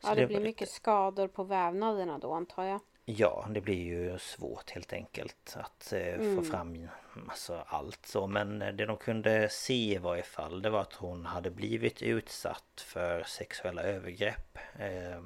[0.00, 2.80] Så Ja, det, blir var- mycket skador på vävnaderna då antar jag.
[3.08, 6.36] Ja, det blir ju svårt helt enkelt att eh, Mm.
[6.36, 6.88] få fram
[7.28, 8.26] alltså, allt så.
[8.26, 12.02] Men eh, det de kunde se i varje fall det var att hon hade blivit
[12.02, 15.20] utsatt för sexuella övergrepp eh,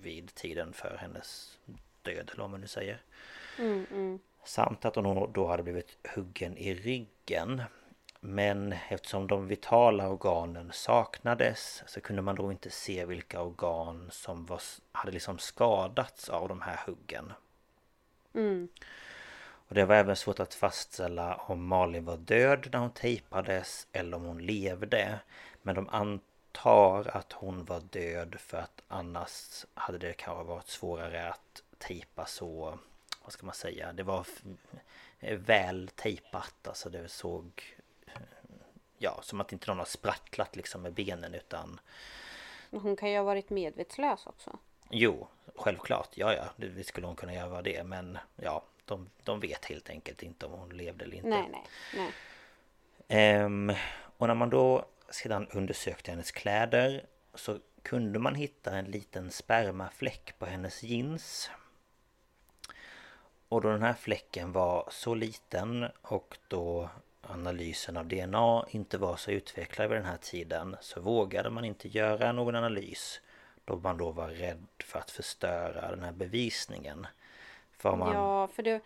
[0.00, 1.58] vid tiden för hennes
[2.02, 3.00] död eller vad man nu säger.
[3.58, 4.18] Mm, mm.
[4.44, 7.62] Samt att hon då hade blivit huggen i ryggen.
[8.24, 14.46] Men eftersom de vitala organen saknades så kunde man då inte se vilka organ som
[14.46, 14.60] var,
[14.92, 17.32] hade liksom skadats av de här huggen.
[18.34, 18.68] Mm.
[19.68, 24.16] Och det var även svårt att fastställa om Malin var död när hon tejpades eller
[24.16, 25.20] om hon levde.
[25.62, 31.28] Men de antar att hon var död för att annars hade det kanske varit svårare
[31.28, 32.78] att tejpa så...
[33.22, 33.92] Vad ska man säga?
[33.92, 34.26] Det var
[35.20, 36.68] väl tejpat.
[36.68, 37.76] Alltså det såg...
[39.02, 41.80] Ja, som att inte någon har sprattlat liksom med benen utan...
[42.70, 44.58] Hon kan ju ha varit medvetslös också.
[44.90, 46.08] Jo, självklart.
[46.14, 46.44] Ja, ja.
[46.56, 47.84] Det det skulle hon kunna göra det.
[47.84, 51.28] Men ja, de, de vet helt enkelt inte om hon levde eller inte.
[51.28, 52.12] Nej, nej, nej.
[53.08, 53.72] Ehm,
[54.18, 60.38] och när man då sedan undersökte hennes kläder så kunde man hitta en liten spermafläck
[60.38, 61.50] på hennes jeans.
[63.48, 66.90] Och då den här fläcken var så liten och då
[67.22, 71.88] analysen av DNA inte var så utvecklad vid den här tiden så vågade man inte
[71.88, 73.20] göra någon analys
[73.64, 77.06] då man då var rädd för att förstöra den här bevisningen.
[77.70, 78.14] För man...
[78.14, 78.80] Ja, för det,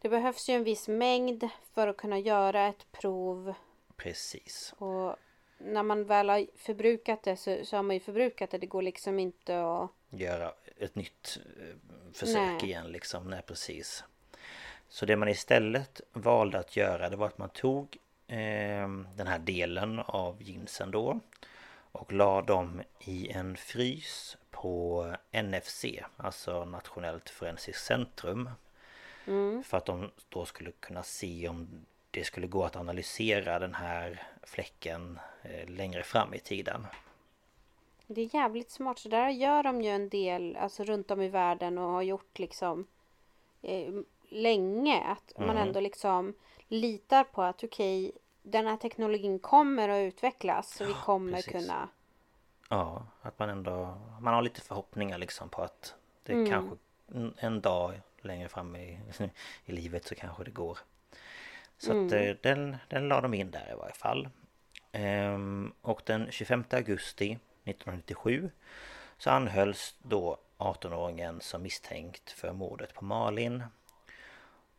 [0.00, 3.54] det behövs ju en viss mängd för att kunna göra ett prov.
[3.96, 4.74] Precis.
[4.78, 5.16] Och
[5.58, 8.58] när man väl har förbrukat det så, så har man ju förbrukat det.
[8.58, 9.90] Det går liksom inte att...
[10.10, 11.76] göra ett nytt eh,
[12.12, 12.64] försök Nej.
[12.64, 13.30] igen liksom.
[13.30, 14.04] Nej precis.
[14.88, 17.96] Så det man istället valde att göra det var att man tog
[18.26, 21.20] eh, den här delen av jeansen då
[21.92, 25.84] och la dem i en frys på NFC,
[26.16, 28.50] alltså Nationellt Forensiskt Centrum.
[29.64, 34.22] För att de då skulle kunna se om det skulle gå att analysera den här
[34.42, 36.86] fläcken eh, längre fram i tiden.
[38.06, 38.98] Det är jävligt smart.
[38.98, 42.38] Så där gör de ju en del alltså runt om i världen och har gjort
[42.38, 42.86] liksom
[43.62, 43.94] eh,
[44.28, 45.02] länge.
[45.04, 45.68] Att man Mm.
[45.68, 46.34] ändå liksom
[46.68, 48.12] litar på att okej,
[48.42, 50.74] den här teknologin kommer att utvecklas.
[50.76, 51.52] Så vi kommer precis.
[51.52, 51.88] kunna...
[52.70, 56.50] Ja, att man ändå Man har lite förhoppningar liksom på att Det Mm.
[56.50, 56.76] kanske
[57.38, 59.00] en- dag längre fram i,
[59.64, 60.78] i livet så kanske det går
[61.78, 62.28] Så att Mm.
[62.28, 64.28] eh, den, den la de in där i varje fall
[64.92, 68.50] ehm, Och den 25 augusti 1997
[69.18, 73.62] Så anhölls då 18-åringen som misstänkt för mordet på Malin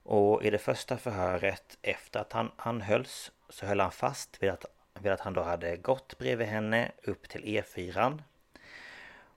[0.08, 4.66] och i det första förhöret efter att han anhölls så höll han fast vid att,
[5.00, 8.20] vid att han då hade gått bredvid henne upp till E4.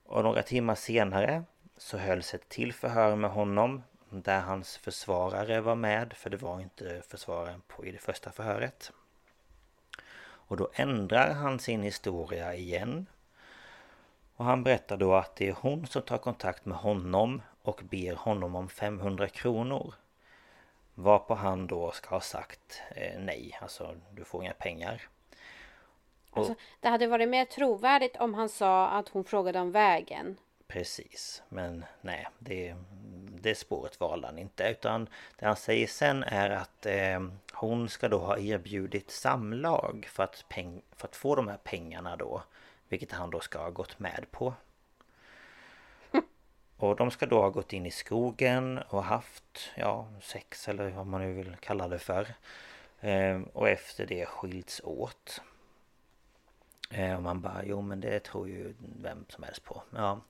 [0.05, 1.45] Och några timmar senare
[1.77, 6.61] så hölls ett till förhör med honom där hans försvarare var med för det var
[6.61, 8.93] inte försvararen på i det första förhöret.
[10.23, 13.07] Och då ändrar han sin historia igen.
[14.37, 18.15] Och han berättar då att det är hon som tar kontakt med honom och ber
[18.15, 19.95] honom om 500 kronor.
[20.95, 25.03] Varpå han då ska ha sagt eh, nej, alltså du får inga pengar.
[26.31, 30.37] Och, Alltså, det hade varit mer trovärdigt om han sa att hon frågade om vägen.
[30.67, 32.75] Precis, men nej, det,
[33.41, 34.69] det spåret valde han inte.
[34.69, 37.21] Utan det han säger sen är att eh,
[37.53, 42.17] hon ska då ha erbjudit samlag för att, peng, för att få de här pengarna
[42.17, 42.43] då.
[42.89, 44.55] Vilket han då ska ha gått med på.
[46.81, 51.07] Och de ska då ha gått in i skogen och haft, ja, sex eller vad
[51.07, 52.35] man nu vill kalla det för.
[53.01, 55.41] Eh, och efter det skilts åt.
[56.91, 59.83] Eh, och man bara, jo men det tror ju vem som helst på.
[59.91, 60.21] Ja.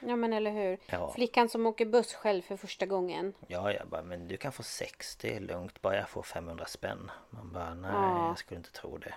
[0.00, 0.78] Ja men eller hur.
[0.86, 1.12] Ja.
[1.14, 3.34] Flickan som åker buss själv för första gången.
[3.46, 6.64] Ja, jag bara, men du kan få sex, det är lugnt, bara jag får 500
[6.66, 7.10] spänn.
[7.30, 8.26] Man bara, nej, Ja.
[8.28, 9.14] jag skulle inte tro det.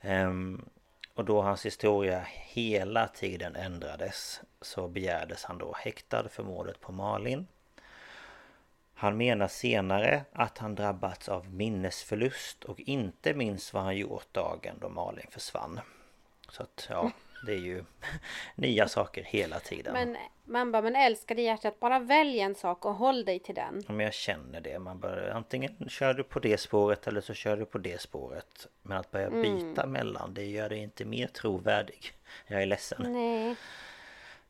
[0.00, 0.64] Ehm,
[1.20, 6.92] och då hans historia hela tiden ändrades så begärdes han då häktad för mordet på
[6.92, 7.46] Malin.
[8.94, 14.74] Han menar senare att han drabbats av minnesförlust och inte minns vad han gjort dagen
[14.80, 15.80] då Malin försvann.
[16.48, 17.10] Så att ja,
[17.46, 17.84] det är ju
[18.54, 19.92] nya saker hela tiden.
[19.92, 23.82] Men man bara, men älskade hjärtat, bara välj en sak och håll dig till den.
[23.86, 24.78] Ja, men jag känner det.
[24.78, 28.66] Man bör, antingen kör du på det spåret eller så kör du på det spåret.
[28.82, 32.12] Men att börja byta mellan det gör det inte mer trovärdig.
[32.46, 33.12] Jag är ledsen.
[33.12, 33.56] Nej.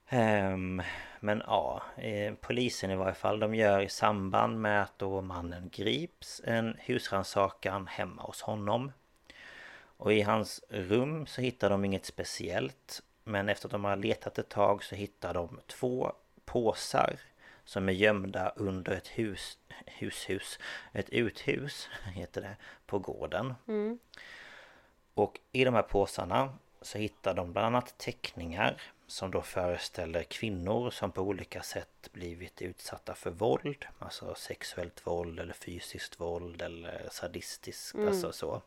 [0.09, 0.83] Ehm,
[1.21, 3.41] men ja, eh, polisen i varje fall.
[3.41, 8.93] De gör i samband med att då mannen grips en husrannsakan hemma hos honom.
[10.01, 13.03] Och i hans rum så hittar de inget speciellt.
[13.25, 16.13] Men efter att de har letat ett tag så hittar de två
[16.45, 17.21] påsar
[17.65, 20.59] som är gömda under ett hus, hushus,
[20.93, 23.55] ett uthus heter det, på gården.
[25.15, 30.91] Och i de här påsarna så hittar de bland annat teckningar som då föreställer kvinnor
[30.91, 33.87] som på olika sätt blivit utsatta för våld.
[33.99, 38.63] Alltså sexuellt våld eller fysiskt våld eller sadistiskt, alltså så.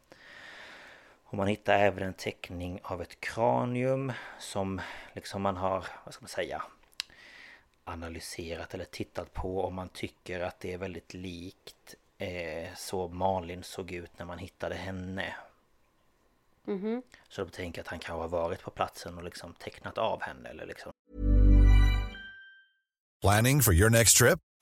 [1.33, 4.81] Och man hittar även en teckning av ett kranium som
[5.13, 6.63] liksom man har, vad ska man säga,
[7.83, 13.63] analyserat eller tittat på om man tycker att det är väldigt likt eh, så Malin
[13.63, 15.35] såg ut när man hittade henne.
[17.29, 20.21] Så då tänker jag att han kanske har varit på platsen och liksom tecknat av
[20.21, 20.91] henne eller liksom
[23.21, 24.39] Planning for your next trip?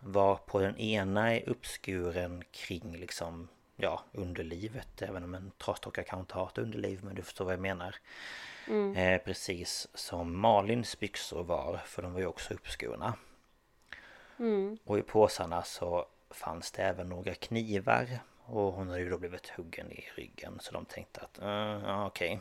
[0.00, 6.20] Var på den ena är uppskuren kring liksom Ja underlivet Även om en trasdocka kan
[6.20, 7.96] inte ha ett underliv Men du förstår vad jag menar.
[8.96, 13.14] Eh, Precis som Malins byxor var För de var ju också uppskurna.
[14.84, 18.08] Och i påsarna så fanns det även några knivar
[18.44, 21.48] Och hon hade ju då blivit huggen i ryggen Så de tänkte att uh,
[21.84, 22.32] ja, okej.
[22.32, 22.40] Ehm,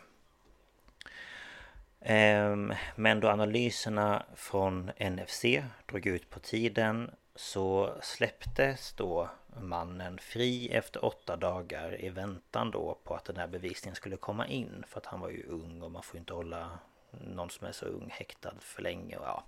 [2.96, 5.46] Men då analyserna från NFC
[5.86, 12.98] drog ut på tiden så släpptes då mannen fri efter åtta dagar i väntan då
[13.04, 14.84] på att den här bevisningen skulle komma in.
[14.88, 16.80] För att han var ju ung och man får inte hålla
[17.12, 19.18] någon som är så ung häktad för länge.
[19.18, 19.44] Och ja.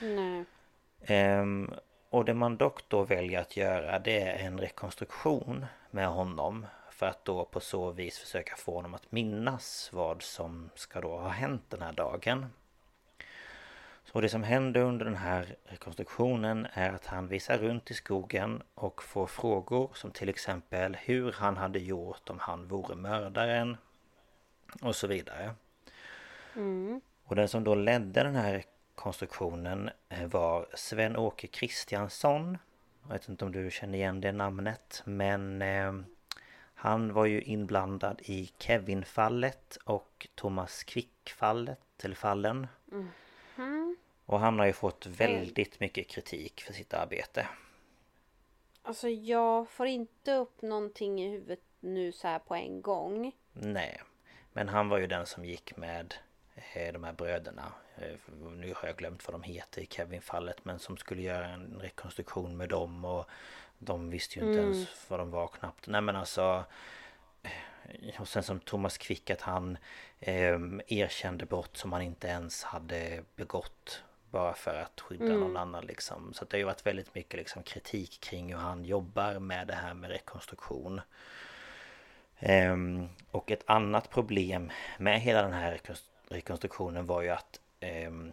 [0.00, 0.44] Nej.
[1.04, 1.74] Ehm,
[2.10, 7.06] och det man dock då väljer att göra det är en rekonstruktion med honom för
[7.06, 11.28] att då på så vis försöka få honom att minnas vad som ska då ha
[11.28, 12.46] hänt den här dagen.
[14.04, 18.62] Så det som händer under den här rekonstruktionen är att han visar runt i skogen
[18.74, 23.76] och får frågor som till exempel hur han hade gjort om han vore mördaren
[24.82, 25.54] och så vidare.
[27.24, 32.58] Och den som då ledde den här konstruktionen eh, var Sven-Åke Kristiansson.
[33.02, 35.92] Jag vet inte om du känner igen det namnet men eh,
[36.84, 42.66] han var ju inblandad i Kevin-fallet och Thomas Quick-fallet, eller fallen.
[44.26, 47.48] Och han har ju fått väldigt mycket kritik för sitt arbete.
[48.82, 53.32] Alltså jag får inte upp någonting i huvudet nu så här på en gång.
[53.52, 54.02] Nej.
[54.52, 56.14] Men han var ju den som gick med
[56.74, 57.72] eh, de här bröderna.
[57.96, 60.64] Eh, Nu har jag glömt vad de heter i Kevin-fallet.
[60.64, 63.04] Men som skulle göra en rekonstruktion med dem.
[63.04, 63.26] Och
[63.78, 65.86] de visste ju inte ens vad de var knappt.
[65.86, 66.64] Nej men alltså.
[67.42, 69.78] eh, Och sen som Thomas Quick att han
[70.20, 74.02] eh, erkände brott som han inte ens hade begått.
[74.30, 76.32] Bara för att skydda någon annan liksom.
[76.34, 79.74] Så det har ju varit väldigt mycket liksom kritik kring hur han jobbar med det
[79.74, 81.00] här med rekonstruktion.
[82.38, 85.80] Ehm, och ett annat problem med hela den här
[86.28, 88.32] rekonstruktionen var ju att ehm,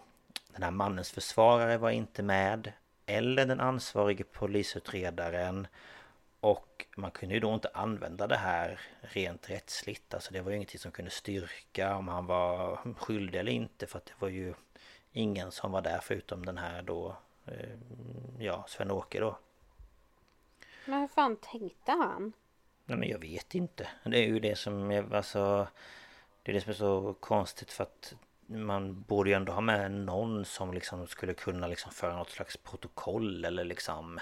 [0.53, 2.71] den här mannens försvarare var inte med
[3.17, 5.67] eller den ansvarige polisutredaren
[6.39, 10.13] och man kunde ju då inte använda det här rent rättsligt.
[10.13, 13.87] Alltså det var ju ingenting som kunde styrka om han var skyldig eller inte.
[13.87, 14.53] För att det var ju
[15.11, 17.77] ingen som var där förutom den här då, eh,
[18.39, 19.37] ja, Sven-Åke då.
[20.85, 22.33] Men hur fan tänkte han?
[22.85, 23.87] Nej men jag vet inte.
[24.03, 25.67] Det är ju det som är, alltså...
[26.43, 28.15] Det är det som är så konstigt för att
[28.51, 32.57] man borde ju ändå ha med någon som liksom skulle kunna liksom föra något slags
[32.57, 34.19] protokoll eller liksom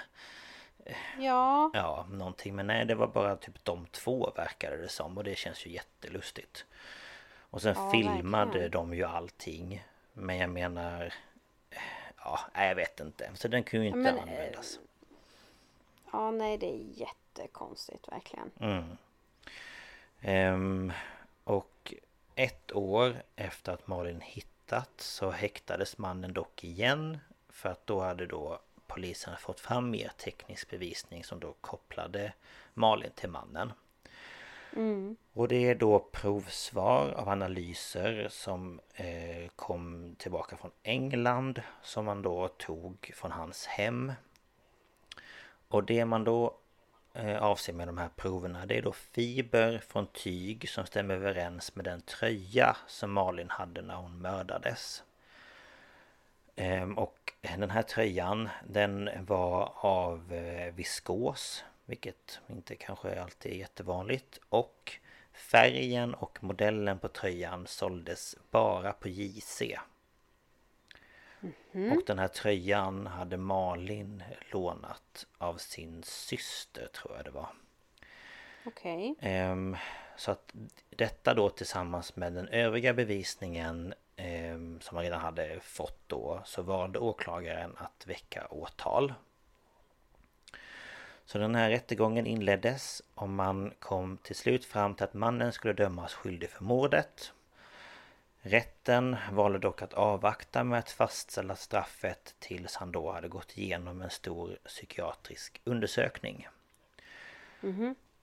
[1.20, 1.72] Ja.
[1.74, 2.56] Ja, någonting.
[2.56, 5.18] Men nej, det var bara typ de två verkade det som.
[5.18, 6.66] Och det känns ju jättelustigt.
[7.52, 8.72] Och sen Ja, filmade verkligen.
[8.72, 9.84] de ju allting.
[10.14, 11.14] Men jag menar...
[12.18, 13.32] Ja, jag vet inte.
[13.36, 14.80] Så den kunde ju inte Men, eh, användas.
[16.12, 18.52] Ja, nej det är jättekonstigt verkligen.
[18.60, 18.98] Mm.
[20.22, 20.94] Ehm,
[21.44, 21.94] och
[22.40, 27.18] ett år efter att Malin hittats så häktades mannen dock igen.
[27.50, 32.34] För att då hade då polisen fått fram mer teknisk bevisning som då kopplade
[32.74, 33.72] Malin till mannen.
[34.76, 35.16] Mm.
[35.34, 42.22] Och det är då provsvar av analyser som eh, kom tillbaka från England som man
[42.22, 44.12] då tog från hans hem.
[45.68, 46.59] Och det man då
[47.14, 48.66] Eh, avser med de här proverna.
[48.66, 53.82] Det är då fiber från tyg som stämmer överens med den tröja som Malin hade
[53.82, 55.04] när hon mördades.
[56.56, 63.56] Ehm, och den här tröjan den var av eh, viskos Vilket inte kanske alltid är
[63.56, 64.40] jättevanligt.
[64.50, 64.94] Och
[65.34, 69.62] färgen och modellen på tröjan såldes bara på JC
[71.98, 77.50] och den här tröjan hade Malin lånat av sin syster tror jag det var
[78.66, 79.16] Okej.
[79.20, 79.78] Ehm,
[80.18, 80.54] Så att
[80.90, 86.62] detta då tillsammans med den övriga bevisningen ehm, som man redan hade fått då så
[86.62, 89.14] valde åklagaren att väcka åtal.
[91.26, 95.74] Så den här rättegången inleddes och man kom till slut fram till att mannen skulle
[95.74, 97.34] dömas skyldig för mordet.
[98.42, 104.02] Rätten valde dock att avvakta med att fastställa straffet tills han då hade gått igenom
[104.02, 106.48] en stor psykiatrisk undersökning.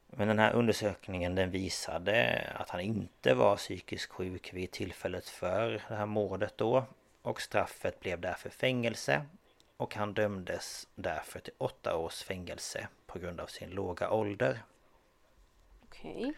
[0.06, 5.82] Men den här undersökningen den visade att han inte var psykiskt sjuk vid tillfället för
[5.88, 6.84] det här mordet då.
[7.22, 9.26] Och straffet blev därför fängelse.
[9.76, 14.62] Och han dömdes därför till åtta års fängelse på grund av sin låga ålder.
[15.82, 16.34] Okej.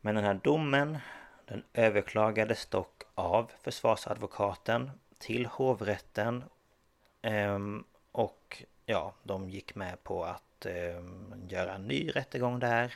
[0.00, 0.98] Men den här domen
[1.46, 6.44] den överklagades dock av försvarsadvokaten till hovrätten.
[7.22, 12.94] Ehm, och ja, de gick med på att ehm, göra en ny rättegång där.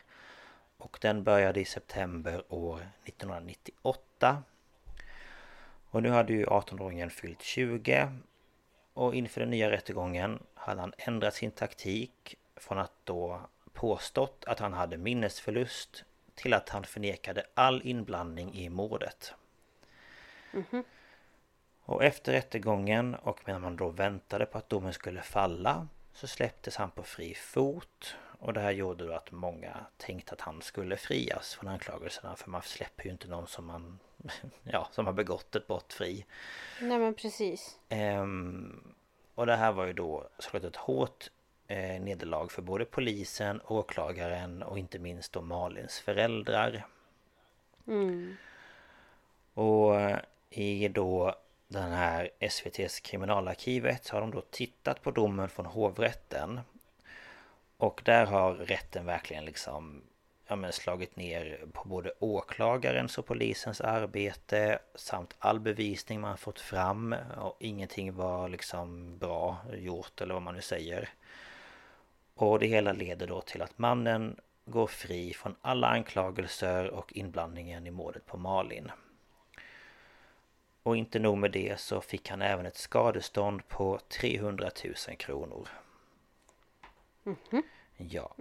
[0.77, 4.43] Och den började i september år 1998.
[5.91, 8.13] Och nu hade ju 18-åringen fyllt 20.
[8.95, 13.41] Och inför den nya rättegången hade han ändrat sin taktik från att då
[13.73, 16.05] påstått att han hade minnesförlust
[16.39, 19.35] till att han förnekade all inblandning i mordet.
[21.83, 26.77] Och efter rättegången och medan man då väntade på att domen skulle falla så släpptes
[26.77, 28.17] han på fri fot.
[28.41, 32.37] Och det här gjorde då att många tänkte att han skulle frias från anklagelserna.
[32.37, 33.99] För man släpper ju inte någon som man
[34.63, 36.27] ja, som har begått ett brott fri.
[36.81, 37.79] Nej men precis.
[37.89, 38.95] Ehm,
[39.35, 41.31] och det här var ju då såklart ett hårt
[41.69, 46.87] eh, nederlag för både polisen, åklagaren och inte minst då Malins föräldrar.
[47.87, 48.37] Mm.
[49.55, 50.19] Och eh,
[50.51, 51.35] i då
[51.69, 56.61] den här SVTs kriminalarkivet så har de då tittat på domen från hovrätten.
[57.77, 60.03] Och där har rätten verkligen liksom
[60.47, 66.61] ja, men slagit ner på både åklagarens och polisens arbete samt all bevisning man fått
[66.61, 71.09] fram och ingenting var liksom bra gjort eller vad man nu säger.
[72.39, 77.87] Och det hela leder då till att mannen går fri från alla anklagelser och inblandningen
[77.87, 78.91] i mordet på Malin.
[80.83, 85.69] Och inte nog med det så fick han även ett skadestånd på 300 000 kronor.
[87.97, 88.35] Ja.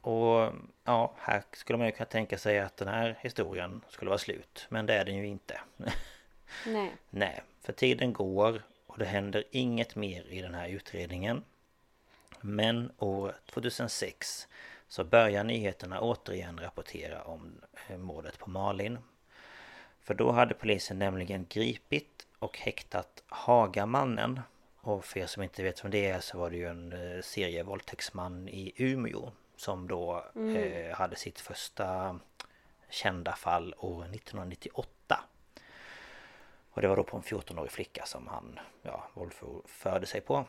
[0.00, 0.52] Och
[0.84, 4.66] ja, här skulle man ju kunna tänka sig att den här historien skulle vara slut.
[4.68, 5.60] Men det är den ju inte.
[5.76, 5.92] Nej.
[7.10, 11.44] Nej, för tiden går och det händer inget mer i den här utredningen.
[12.46, 14.48] Men år 2006
[14.88, 18.98] så börjar nyheterna återigen rapportera om eh, mordet på Malin.
[20.00, 24.40] För då hade polisen nämligen gripit och häktat Hagamannen.
[24.80, 27.22] Och för er som inte vet vem det är så var det ju en eh,
[27.22, 32.18] serievåldtäktsman i Umeå Som då eh, hade sitt första
[32.90, 35.20] kända fall år 1998.
[36.70, 40.44] Och det var då på en 14-årig flicka som han ja, våldförde sig på.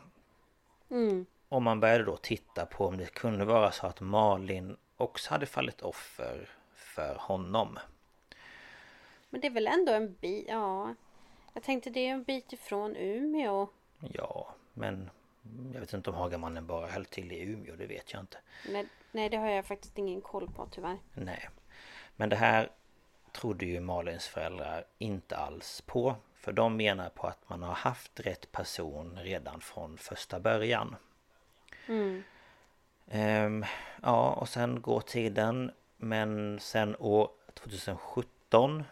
[1.48, 5.46] Och man började då titta på om det kunde vara så att Malin också hade
[5.46, 7.78] fallit offer för honom.
[9.30, 10.94] Men det är väl ändå en bit, ja.
[11.52, 13.68] Jag tänkte det är en bit ifrån Umeå.
[14.12, 15.10] Ja, men
[15.72, 18.38] jag vet inte om Hagamannen bara höll till i Umeå, det vet jag inte.
[18.68, 20.98] Nej, nej, det har jag faktiskt ingen koll på tyvärr.
[21.14, 21.48] Nej.
[22.16, 22.70] Men det här
[23.32, 26.16] trodde ju Malins föräldrar inte alls på.
[26.34, 30.96] För de menar på att man har haft rätt person redan från första början.
[33.10, 33.64] Ehm,
[34.02, 35.70] ja, och sen går tiden.
[35.96, 38.84] Men sen år 2017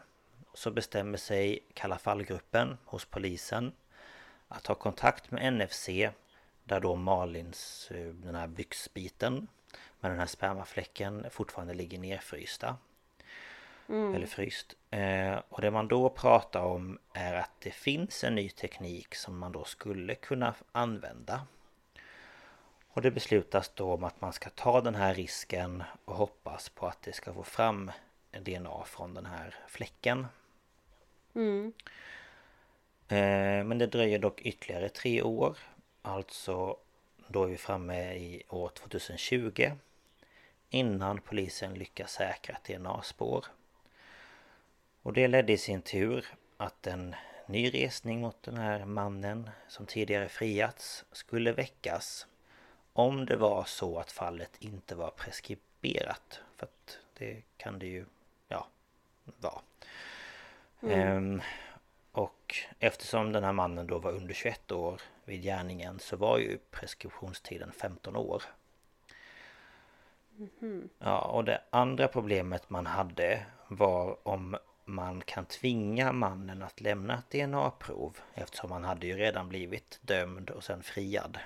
[0.54, 3.72] så bestämmer sig Kalla fallgruppen hos polisen
[4.48, 5.88] att ta kontakt med NFC
[6.64, 9.48] där då Malins, eh, den här byxbiten
[10.00, 12.76] med den här spermafläcken fortfarande ligger nerfrysta.
[14.14, 14.74] Eller fryst.
[14.90, 19.38] Eh, och det man då pratar om är att det finns en ny teknik som
[19.38, 21.46] man då skulle kunna använda.
[22.96, 26.86] Och det beslutas då om att man ska ta den här risken och hoppas på
[26.86, 27.90] att det ska få fram
[28.30, 30.26] DNA från den här fläcken.
[33.08, 35.58] Eh, Men det dröjer dock ytterligare tre år.
[36.02, 36.76] Alltså
[37.28, 39.70] då är vi framme i år 2020.
[40.70, 43.44] Innan polisen lyckas säkra ett DNA-spår.
[45.02, 46.26] Och det ledde i sin tur
[46.56, 47.14] att en
[47.46, 52.26] ny resning mot den här mannen som tidigare friats skulle väckas.
[52.96, 56.40] Om det var så att fallet inte var preskriberat.
[56.56, 58.04] För att det kan det ju,
[58.48, 58.66] ja,
[59.24, 59.60] vara.
[60.80, 61.42] Ehm,
[62.12, 66.58] och eftersom den här mannen då var under 21 år vid gärningen så var ju
[66.70, 68.42] preskriptionstiden 15 år.
[70.98, 77.18] Ja, och det andra problemet man hade var om man kan tvinga mannen att lämna
[77.18, 81.38] ett DNA-prov eftersom han hade ju redan blivit dömd och sen friad.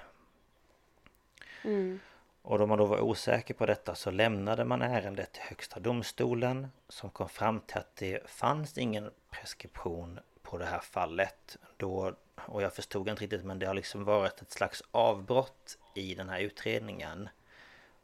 [2.43, 6.69] Och då man då var osäker på detta så lämnade man ärendet till Högsta domstolen
[6.89, 11.57] som kom fram till att det fanns ingen preskription på det här fallet.
[11.77, 16.15] Då, och jag förstod inte riktigt men det har liksom varit ett slags avbrott i
[16.15, 17.29] den här utredningen.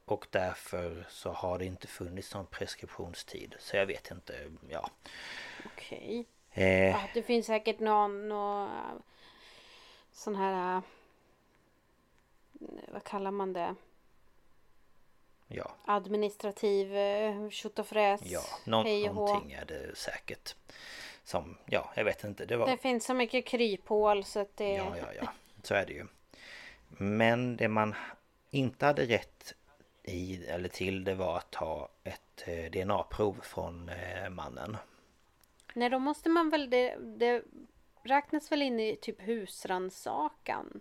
[0.04, 3.54] Och därför så har det inte funnits någon preskriptionstid.
[3.58, 4.34] Så jag vet inte,
[4.68, 4.90] ja.
[5.66, 6.26] Okej.
[6.52, 9.02] Eh, Ja, det finns säkert någon, någon
[10.12, 10.82] sån här...
[12.88, 13.74] Vad kallar man det?
[15.48, 18.20] ja, Administrativ äh, tjotofräs.
[18.24, 20.54] ja, nå- hej någonting är det säkert.
[21.24, 22.44] Som, ja, jag vet inte.
[22.46, 22.66] Det var...
[22.66, 24.72] Det finns så mycket kryphål så att det...
[24.72, 25.28] Ja, ja, ja.
[25.62, 26.06] Så är det ju.
[26.88, 27.94] Men det man
[28.50, 29.54] inte hade rätt
[30.02, 34.76] i eller till det var att ta ett eh, DNA-prov från eh, mannen.
[35.74, 36.70] Nej, då måste man väl...
[36.70, 37.42] Det, det
[38.02, 40.80] räknas väl in i typ husrannsakan?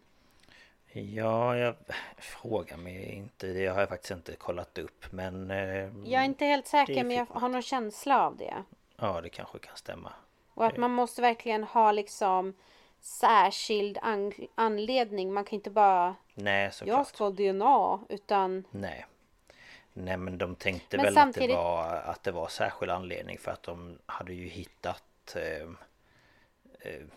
[0.97, 1.75] Ja, jag
[2.17, 3.47] frågar mig inte.
[3.47, 5.05] Det har jag faktiskt inte kollat upp.
[5.11, 5.57] Men eh,
[6.05, 8.63] Jag är inte helt säker men jag har någon känsla av det.
[8.97, 10.13] ja, det kanske kan stämma.
[10.53, 12.53] Och att man måste verkligen ha liksom
[12.99, 15.33] särskild an- anledning.
[15.33, 16.97] Man kan inte bara Nej, såklart.
[16.97, 19.05] jag ska DNA utan Nej.
[19.93, 23.37] Nej men de tänkte Men väl att samtidigt- det var att det var särskild anledning
[23.37, 25.69] för att de hade ju hittat eh,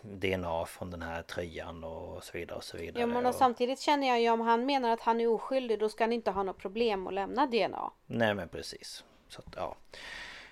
[0.01, 3.01] DNA från den här tröjan och så vidare och så vidare.
[3.01, 5.79] Ja men och, och samtidigt känner jag ju om han menar att han är oskyldig
[5.79, 7.91] då ska han inte ha något problem att lämna DNA.
[8.05, 9.03] Nej men precis.
[9.27, 9.75] Så att, ja.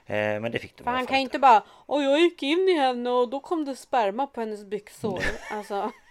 [0.06, 2.70] Eh, men det fick de För han kan ju inte bara Åh jag gick in
[2.70, 5.24] i henne och då kom det sperma på hennes byxor.
[5.52, 5.92] Alltså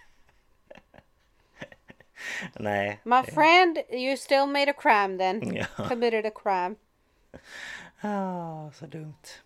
[2.53, 2.99] Nej.
[3.03, 5.55] My friend you still made a crime then.
[5.77, 5.87] Ja.
[5.87, 6.75] Committed a crime.
[8.01, 9.41] Ah, så dumt.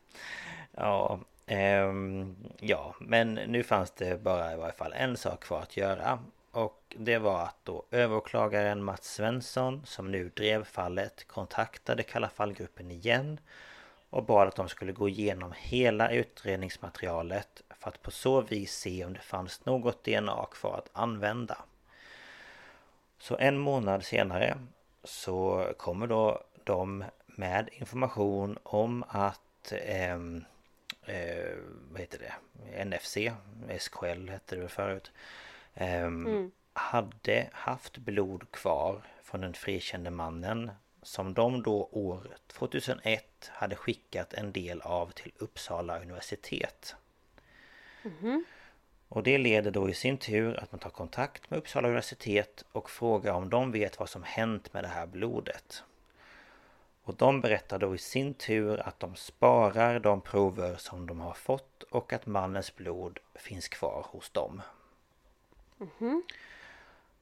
[0.72, 1.20] Ja,
[1.52, 6.20] ehm, ja, men nu fanns det bara i varje fall en sak kvar att göra.
[6.52, 12.92] Och det var att då överåklagaren Mats Svensson, som nu drev fallet, kontaktade Kalla fallgruppen
[12.92, 13.40] igen
[14.10, 19.06] och bad att de skulle gå igenom hela utredningsmaterialet för att på så vis se
[19.06, 21.58] om det fanns något DNA kvar att använda.
[23.20, 24.58] Så en månad senare
[25.04, 30.18] så kommer då de med information om att eh,
[31.06, 31.58] eh,
[31.92, 32.86] vad heter det?
[32.86, 33.18] NFC,
[33.80, 35.12] SKL hette det förut.
[35.74, 36.26] ehm,
[36.74, 40.72] Hade haft blod kvar från den frikände mannen
[41.04, 46.96] som de då år 2001 hade skickat en del av till Uppsala universitet.
[49.08, 52.90] Och det leder då i sin tur att man tar kontakt med Uppsala universitet och
[52.90, 55.84] frågar om de vet vad som hänt med det här blodet.
[57.12, 61.34] Och de berättar då i sin tur att de sparar de prover som de har
[61.34, 64.62] fått och att mannens blod finns kvar hos dem.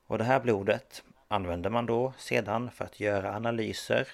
[0.08, 4.08] Och det här blodet använder man då sedan för att göra analyser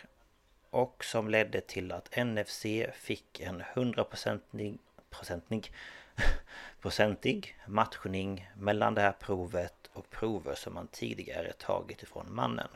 [0.70, 4.78] och som ledde till att NFC fick en 100-procentig
[5.10, 5.74] procentig,
[6.82, 12.70] procentig matchning mellan det här provet och prover som man tidigare tagit ifrån mannen.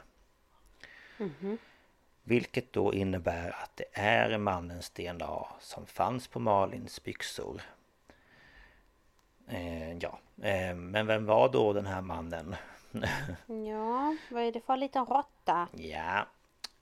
[2.29, 7.61] Vilket då innebär att det är mannens DNA som fanns på Malins byxor.
[9.47, 12.55] Eh, ja, eh, men vem var då den här mannen?
[13.67, 15.67] Ja, vad är det för liten råtta?
[15.71, 16.27] Ja,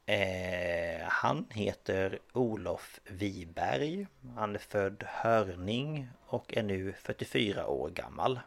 [0.05, 4.07] eh, han heter Olof Wiberg.
[4.35, 8.39] Han är född Hörning och är nu 44 år gammal.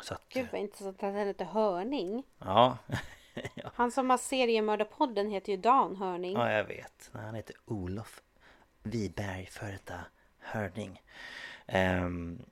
[0.00, 2.22] Så att, Gud vad intressant att han heter Hörning.
[2.38, 2.78] ja,
[3.74, 6.32] Han som har seriemördarpodden heter ju Dan Hörning.
[6.32, 7.10] ja, jag vet.
[7.12, 8.22] Han heter Olof
[8.82, 10.00] Wiberg, före detta
[10.38, 11.02] Hörning.
[11.66, 12.42] Ehm,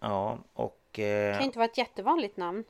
[0.00, 0.74] Ja, och...
[0.92, 2.64] Det Eh, kan ju inte vara ett jättevanligt namn.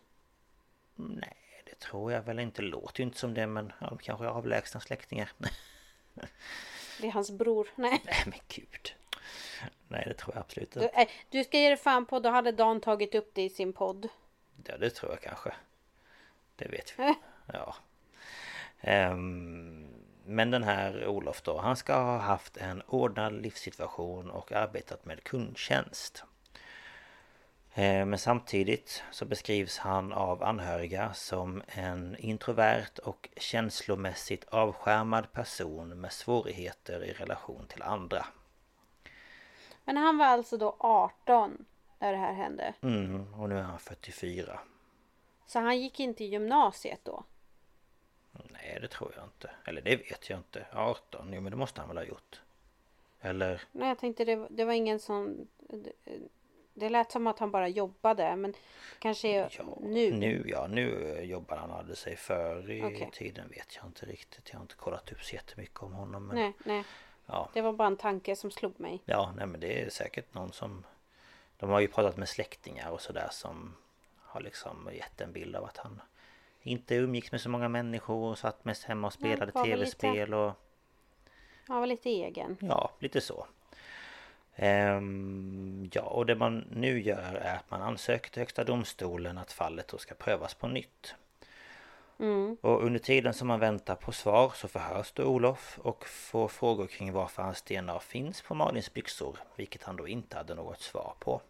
[0.94, 2.62] nej, det tror jag väl inte.
[2.62, 5.30] Låter ju inte som det, men ja, de kanske är avlägsna släktingar.
[7.00, 7.68] Det är hans bror.
[7.74, 8.02] Nej.
[8.04, 8.94] nej, men gud.
[9.88, 10.94] Nej, det tror jag absolut Du, inte.
[11.00, 13.72] eh, du ska ge dig fan på, då hade Dan tagit upp det i sin
[13.72, 14.08] podd.
[14.66, 15.54] Ja, det tror jag kanske.
[16.56, 17.14] Det vet vi.
[17.52, 17.74] Ja.
[18.80, 19.86] Ehm,
[20.24, 25.24] men den här Olof då, han ska ha haft en ordnad livssituation och arbetat med
[25.24, 26.24] kundtjänst.
[27.74, 36.00] Ehm, Men samtidigt så beskrivs han av anhöriga som en introvert och känslomässigt avskärmad person
[36.00, 38.26] med svårigheter i relation till andra.
[39.84, 41.64] Men han var alltså då 18
[41.98, 42.74] när det här hände.
[42.80, 44.60] Mm, och nu är han 44.
[45.46, 47.24] Så han gick inte i gymnasiet då?
[48.52, 49.50] Nej, det tror jag inte.
[49.64, 50.66] Eller det vet jag inte.
[50.72, 51.32] 18?
[51.32, 52.40] Jo, men det måste han väl ha gjort.
[53.20, 53.62] Eller?
[53.72, 55.48] Nej, jag tänkte det, var- det var ingen sån...
[55.58, 55.92] Det,
[56.74, 58.54] det lät som att han bara jobbade, men
[58.98, 59.48] kanske Ja,
[59.80, 60.12] nu.
[60.12, 63.10] Nu ja, nu jobbar han hade sig för i Okej.
[63.12, 64.48] tiden vet jag inte riktigt.
[64.50, 66.26] Jag har inte kollat upp så jättemycket om honom.
[66.26, 66.84] Men, Nej, nej.
[67.26, 69.02] Ja, Det var bara en tanke som slog mig.
[69.04, 70.84] ja, nej men det är säkert någon som...
[71.58, 73.74] De har ju pratat med släktingar och sådär som
[74.22, 76.00] har liksom gett en bild av att han
[76.62, 80.52] inte umgicks med så många människor och satt mest hemma och spelade tv-spel och
[81.68, 82.56] Han var lite egen.
[82.60, 83.46] Ja, lite så.
[84.56, 89.52] Ehm, ja, och det man nu gör är att man ansöker till Högsta domstolen att
[89.52, 91.14] fallet då ska prövas på nytt.
[92.60, 96.86] Och under tiden som man väntar på svar så förhörs då Olof och får frågor
[96.86, 101.14] kring varför hans DNA finns på Malins byxor, vilket han då inte hade något svar
[101.18, 101.40] på.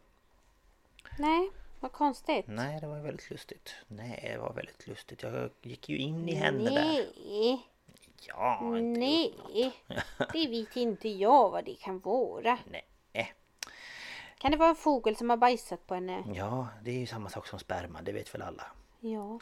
[1.18, 1.50] Nej,
[1.80, 2.44] vad konstigt.
[2.48, 3.74] Nej, det var väldigt lustigt.
[3.88, 5.22] Nej, det var väldigt lustigt.
[5.22, 6.84] Jag gick ju in i henne där.
[6.84, 7.66] Nej,
[8.26, 9.34] Ja, inte nej.
[10.32, 12.58] Det vet inte jag vad det kan vara.
[12.70, 12.84] Nej.
[14.38, 16.24] Kan det vara en fågel som har bajsat på henne?
[16.34, 18.66] Ja, det är ju samma sak som sperma, det vet väl alla.
[19.00, 19.38] Ja.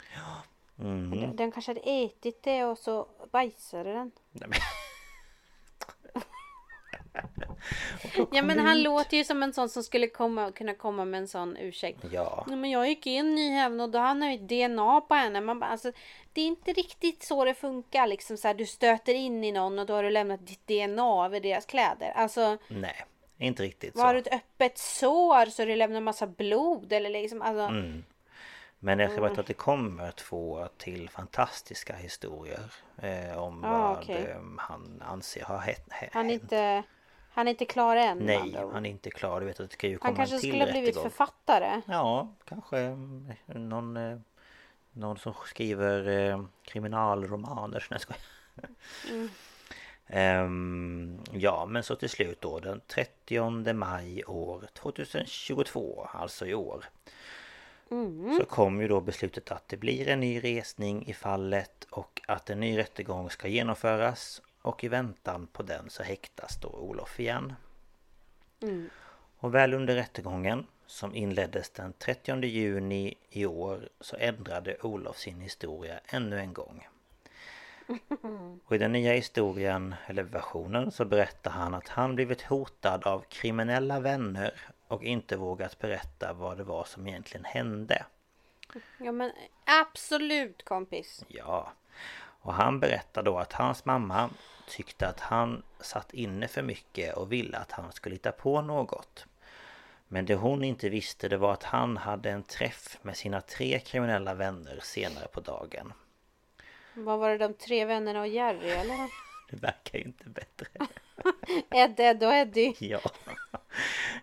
[0.79, 1.11] Mm.
[1.11, 4.11] Den, den kanske hade ätit det och så bajsade den.
[4.31, 4.59] Nej, men...
[8.31, 11.27] Ja men han låter ju som en sån som skulle komma, kunna komma med en
[11.27, 11.99] sån ursäkt.
[12.11, 15.13] Ja, Ja, men jag gick in i henne och då hade han ju DNA på
[15.15, 15.41] henne.
[15.41, 15.91] Man bara, alltså,
[16.33, 18.07] det är inte riktigt så det funkar.
[18.07, 21.25] Liksom, så här, du stöter in i någon och då har du lämnat ditt DNA
[21.25, 22.11] över deras kläder.
[22.15, 23.05] Alltså, nej,
[23.37, 24.27] inte riktigt har du så.
[24.29, 27.41] ett öppet sår så du lämnar massa blod eller liksom.
[27.41, 28.03] Alltså, Mm.
[28.79, 33.97] Men jag ska berätta att det kommer två till fantastiska historier eh, om Ah, vad
[33.97, 34.15] okej.
[34.31, 35.93] eh, han anser har hänt.
[36.11, 36.83] Han är inte,
[37.37, 38.17] han är inte klar än.
[38.17, 39.39] Nej, han är inte klar.
[39.39, 41.09] Du vet att det ska ju komma han kanske till skulle ha blivit rättegång.
[41.09, 41.81] författare.
[41.85, 42.97] Ja, kanske
[43.45, 44.17] någon, eh,
[44.91, 47.87] någon som skriver eh, kriminalromaner.
[47.89, 48.69] Nej, jag.
[49.13, 49.29] Mm.
[50.07, 56.85] Ehm, ja, men så till slut då den 30 maj år 2022, alltså i år.
[57.91, 58.37] Mm.
[58.39, 62.49] Så kom ju då beslutet att det blir en ny resning i fallet och att
[62.49, 64.41] en ny rättegång ska genomföras.
[64.67, 67.53] Och i väntan på den så häktas då Olof igen.
[68.61, 68.89] Mm.
[69.39, 75.41] Och väl under rättegången som inleddes den 30 juni i år så ändrade Olof sin
[75.41, 76.87] historia ännu en gång.
[78.65, 83.25] Och i den nya historien, eller versionen, så berättar han att han blivit hotad av
[83.29, 84.53] kriminella vänner
[84.87, 88.05] och inte vågat berätta vad det var som egentligen hände.
[88.97, 89.31] Ja men
[89.65, 91.25] absolut kompis.
[91.27, 91.73] Ja.
[92.39, 94.29] Och han berättar då att hans mamma
[94.67, 99.25] tyckte att han satt inne för mycket och ville att han skulle hitta på något.
[100.07, 103.79] Men det hon inte visste det var att han hade en träff med sina tre
[103.79, 105.93] kriminella vänner senare på dagen.
[106.93, 108.97] Vad var det de tre vännerna och Jerry eller?
[109.49, 110.67] Det verkar ju inte bättre.
[111.69, 112.75] Ed, Ed och Eddie.
[112.79, 112.99] Ja.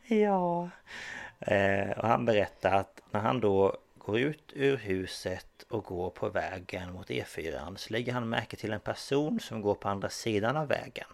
[0.06, 0.70] Ja.
[1.38, 6.28] Eh, och han berättar att när han då går ut ur huset och går på
[6.28, 10.56] vägen mot E4 så lägger han märke till en person som går på andra sidan
[10.56, 11.06] av vägen.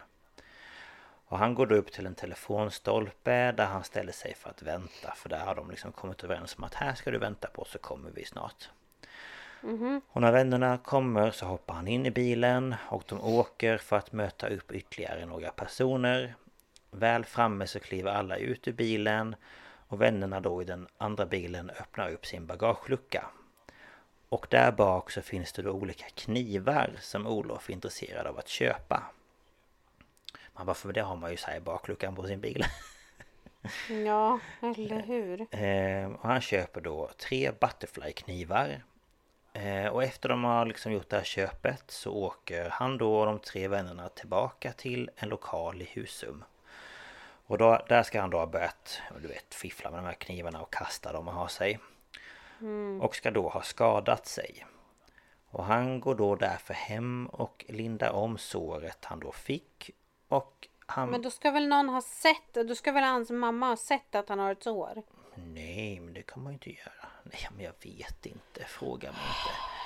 [1.26, 5.14] Och han går då upp till en telefonstolpe där han ställer sig för att vänta
[5.16, 7.78] för där har de liksom kommit överens om att här ska du vänta på så
[7.78, 8.68] kommer vi snart.
[10.08, 14.12] Och när vännerna kommer så hoppar han in i bilen och de åker för att
[14.12, 16.34] möta upp ytterligare några personer.
[16.90, 19.36] Väl framme så kliver alla ut ur bilen
[19.90, 23.24] och vännerna då i den andra bilen öppnar upp sin bagagelucka.
[24.28, 28.48] Och där bak så finns det då olika knivar som Olof är intresserad av att
[28.48, 29.02] köpa.
[30.52, 32.64] Man bara, för det har man ju så här i bakluckan på sin bil.
[34.06, 35.40] Ja, eller hur?
[35.54, 38.82] Eh, och han köper då tre Butterfly-knivar.
[39.52, 43.26] Eh, och efter de har liksom gjort det här köpet så åker han då och
[43.26, 46.44] de tre vännerna tillbaka till en lokal i Husum.
[47.50, 50.62] Och då, där ska han då ha börjat, du vet, fiffla med de här knivarna
[50.62, 51.78] och kasta dem och ha sig.
[53.00, 54.66] Och ska då ha skadat sig.
[55.50, 59.90] Och han går då därför hem och lindar om såret han då fick.
[60.28, 61.10] Och han...
[61.10, 64.28] Men då ska väl någon ha sett, då ska väl hans mamma ha sett att
[64.28, 65.02] han har ett sår?
[65.34, 67.08] Nej, men det kan man ju inte göra.
[67.22, 68.64] Nej, men jag vet inte.
[68.64, 69.79] Fråga mig inte.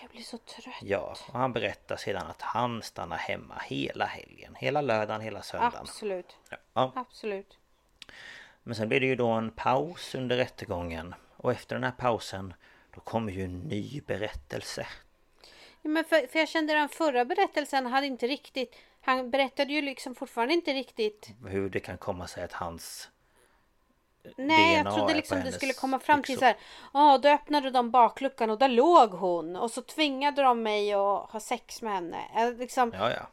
[0.00, 0.74] Jag blir så trött.
[0.82, 4.54] Ja, och han berättar sedan att han stannar hemma hela helgen.
[4.54, 5.80] Hela lördagen, hela söndagen.
[5.80, 6.36] Absolut.
[6.72, 6.92] Ja.
[6.94, 7.58] Absolut.
[8.62, 11.14] Men sen blir det ju då en paus under rättegången.
[11.36, 12.54] Och efter den här pausen
[12.94, 14.86] då kommer ju en ny berättelse.
[15.82, 19.82] Ja, men för, för jag kände den förra berättelsen hade inte riktigt Han berättade ju
[19.82, 23.10] liksom fortfarande inte riktigt Hur det kan komma sig att hans
[24.36, 26.56] Nej jag DNA trodde är liksom det hennes skulle komma fram till så här
[26.92, 31.30] Ja då öppnade de bakluckan och där låg hon Och så tvingade de mig att
[31.30, 33.26] ha sex med henne Eh, liksom, Ja, ja.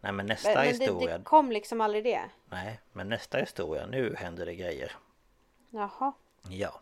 [0.00, 1.18] Nej men nästa Men det, historia...
[1.18, 4.92] det kom liksom aldrig det Nej, men nästa historia, nu händer det grejer.
[5.70, 6.12] Jaha
[6.48, 6.80] Ja.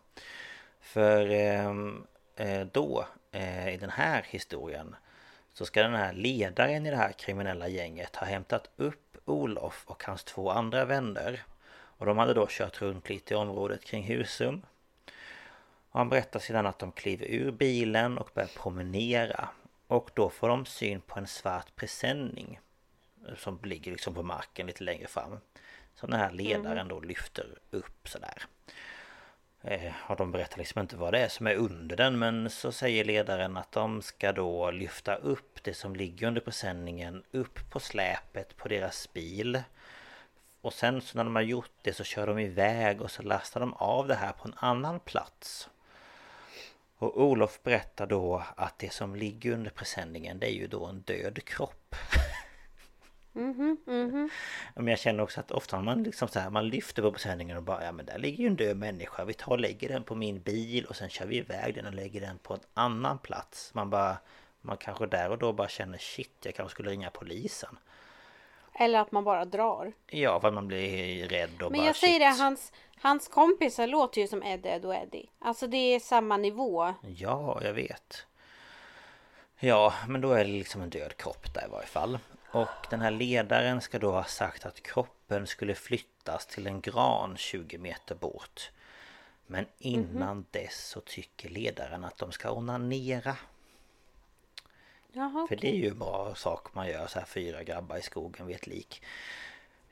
[0.79, 4.95] För ehm, eh, då, eh, i den här historien
[5.53, 10.03] Så ska den här ledaren i det här kriminella gänget ha hämtat upp Olof och
[10.03, 11.43] hans två andra vänner
[12.01, 14.61] Och de hade då kört runt lite i området kring Husum.
[15.91, 19.49] Och Han berättar sedan att de kliver ur bilen och börjar promenera.
[19.87, 22.59] Och då får de syn på en svart presenning
[23.37, 25.37] Som ligger liksom på marken lite längre fram.
[25.95, 28.43] Som den här ledaren då lyfter upp sådär.
[29.61, 32.71] Eh, och de berättar liksom inte vad det är som är under den men så
[32.71, 37.79] säger ledaren att de ska då lyfta upp det som ligger under presenningen upp på
[37.79, 39.63] släpet på deras bil.
[40.61, 43.59] Och sen så när de har gjort det så kör de iväg och så lastar
[43.59, 45.69] de av det här på en annan plats.
[46.97, 51.01] Och Olof berättar då att det som ligger under presenningen det är ju då en
[51.01, 51.95] död kropp.
[54.75, 57.57] Men jag känner också att ofta när man liksom så här, man lyfter på presenningen
[57.57, 59.25] och bara ja men där ligger ju en död människa.
[59.25, 61.93] Vi tar och lägger den på min bil och sen kör vi iväg den och
[61.93, 63.73] lägger den på en annan plats.
[63.73, 64.17] Man bara
[64.61, 67.77] man kanske där och då bara känner shit jag kanske skulle ringa polisen.
[68.81, 71.95] Eller att man bara drar Ja för att man blir rädd och Men bara jag
[71.95, 72.37] säger shit.
[72.39, 72.71] det, hans,
[73.01, 77.59] hans kompisar låter ju som Ed, Ed och Eddie Alltså det är samma nivå Ja,
[77.63, 78.25] jag vet.
[79.59, 82.19] Ja, men då är det liksom en död kropp där i varje fall.
[82.51, 87.37] Och den här ledaren ska då ha sagt att kroppen skulle flyttas till en gran
[87.37, 88.71] 20 meter bort.
[89.47, 93.35] Men innan dess så tycker ledaren att de ska onanera.
[95.13, 98.01] Jaha För det är ju en bra sak man gör så här fyra grabbar i
[98.01, 99.01] skogen vid ett lik.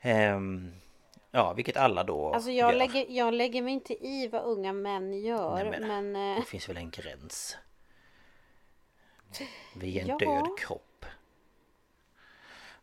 [0.00, 0.72] Ehm,
[1.30, 2.78] ja, vilket alla då Alltså jag gör.
[2.78, 6.68] lägger, jag lägger mig inte i vad unga män gör Nej, men, Det eh, finns
[6.68, 7.56] väl en gräns.
[9.76, 10.18] Vid en Ja.
[10.18, 11.06] död kropp.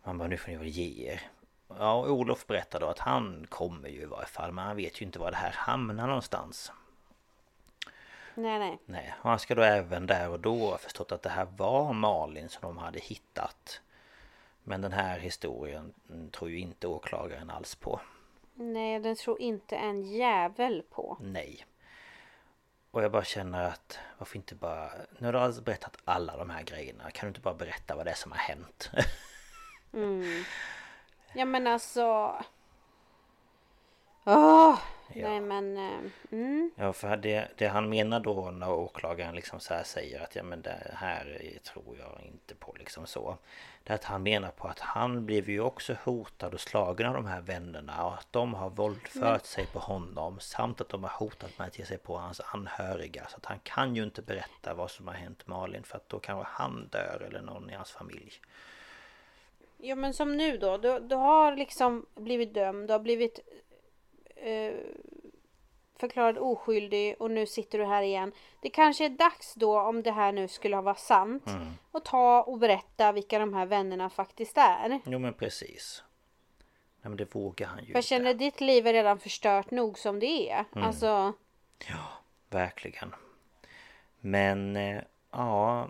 [0.04, 1.22] Man bara, nu får ni väl ge er.
[1.68, 4.52] Ja, och Olof berättar då att han kommer ju i varje fall.
[4.52, 6.72] Men han vet ju inte var det här hamnar någonstans.
[8.38, 11.30] Nej nej Nej, och han ska då även där och då ha förstått att det
[11.30, 13.82] här var Malin som de hade hittat.
[14.64, 18.00] Men den här historien mm, tror ju inte åklagaren alls på.
[18.54, 21.66] Nej den tror inte en jävel på Nej.
[22.92, 24.92] Och jag bara känner att varför inte bara...
[25.20, 27.12] Nu har du alltså berättat alla de här grejerna.
[27.12, 28.92] Kan du inte bara berätta vad det är som har hänt?
[31.34, 32.36] Ja men alltså
[34.26, 34.80] Åh!
[35.14, 35.30] Ja.
[35.30, 36.72] Nej men eh, mm.
[36.76, 40.44] Ja för det, det han menar då när åklagaren liksom så här säger att ja
[40.44, 43.38] men det här tror jag inte på liksom så.
[43.84, 47.14] Det är att han menar på att han blev ju också hotad och slagen av
[47.14, 51.12] de här vännerna och att de har våldfört sig på honom samt att de har
[51.12, 53.28] hotat med att ge sig på hans anhöriga.
[53.28, 56.20] Så att han kan ju inte berätta vad som har hänt Malin för att då
[56.20, 58.34] kanske han dör eller någon i hans familj.
[59.78, 63.40] Ja men som nu då, du, du har liksom blivit dömd, du har blivit
[64.42, 64.74] eh,
[66.00, 68.32] förklarad oskyldig och nu sitter du här igen.
[68.62, 71.48] Det kanske är dags då om det här nu skulle vara sant.
[71.48, 71.68] Mm.
[71.92, 75.00] Och ta och berätta vilka de här vännerna faktiskt är.
[75.06, 76.04] Jo men precis.
[77.02, 78.02] Nej men det vågar han ju För inte.
[78.02, 80.66] känner att ditt liv är redan förstört nog som det är.
[80.76, 80.88] Mm.
[80.88, 81.34] Alltså,
[82.50, 83.16] Verkligen.
[84.20, 85.90] Men eh, ja,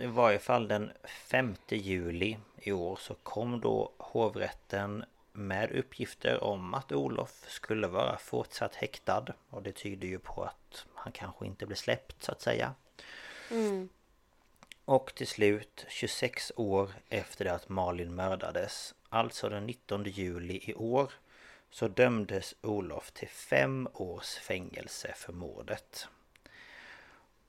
[0.00, 5.04] i varje fall den 5 juli i år så kom då hovrätten
[5.36, 9.26] med uppgifter om att Olof skulle vara fortsatt häktad.
[9.50, 12.74] Och det tyder ju på att han kanske inte blev släppt så att säga.
[14.84, 20.74] Och till slut, 26 år efter det att Malin mördades, alltså den 19 juli i
[20.74, 21.12] år,
[21.70, 26.08] så dömdes Olof till fem års fängelse för mordet.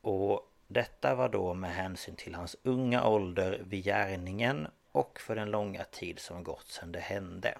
[0.01, 5.51] Och detta var då med hänsyn till hans unga ålder vid gärningen och för den
[5.51, 7.57] långa tid som gått sedan det hände.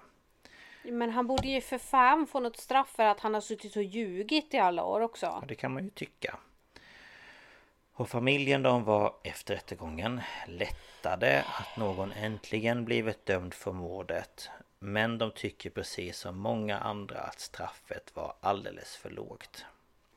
[0.92, 3.82] Men han borde ju för fan få något straff för att han har suttit och
[3.82, 5.26] ljugit i alla år också.
[5.26, 6.38] Ja, det kan man ju tycka.
[7.92, 14.50] Och familjen de var efter rättegången lättade att någon äntligen blivit dömd för mordet.
[14.78, 19.64] Men de tycker precis som många andra att straffet var alldeles för lågt.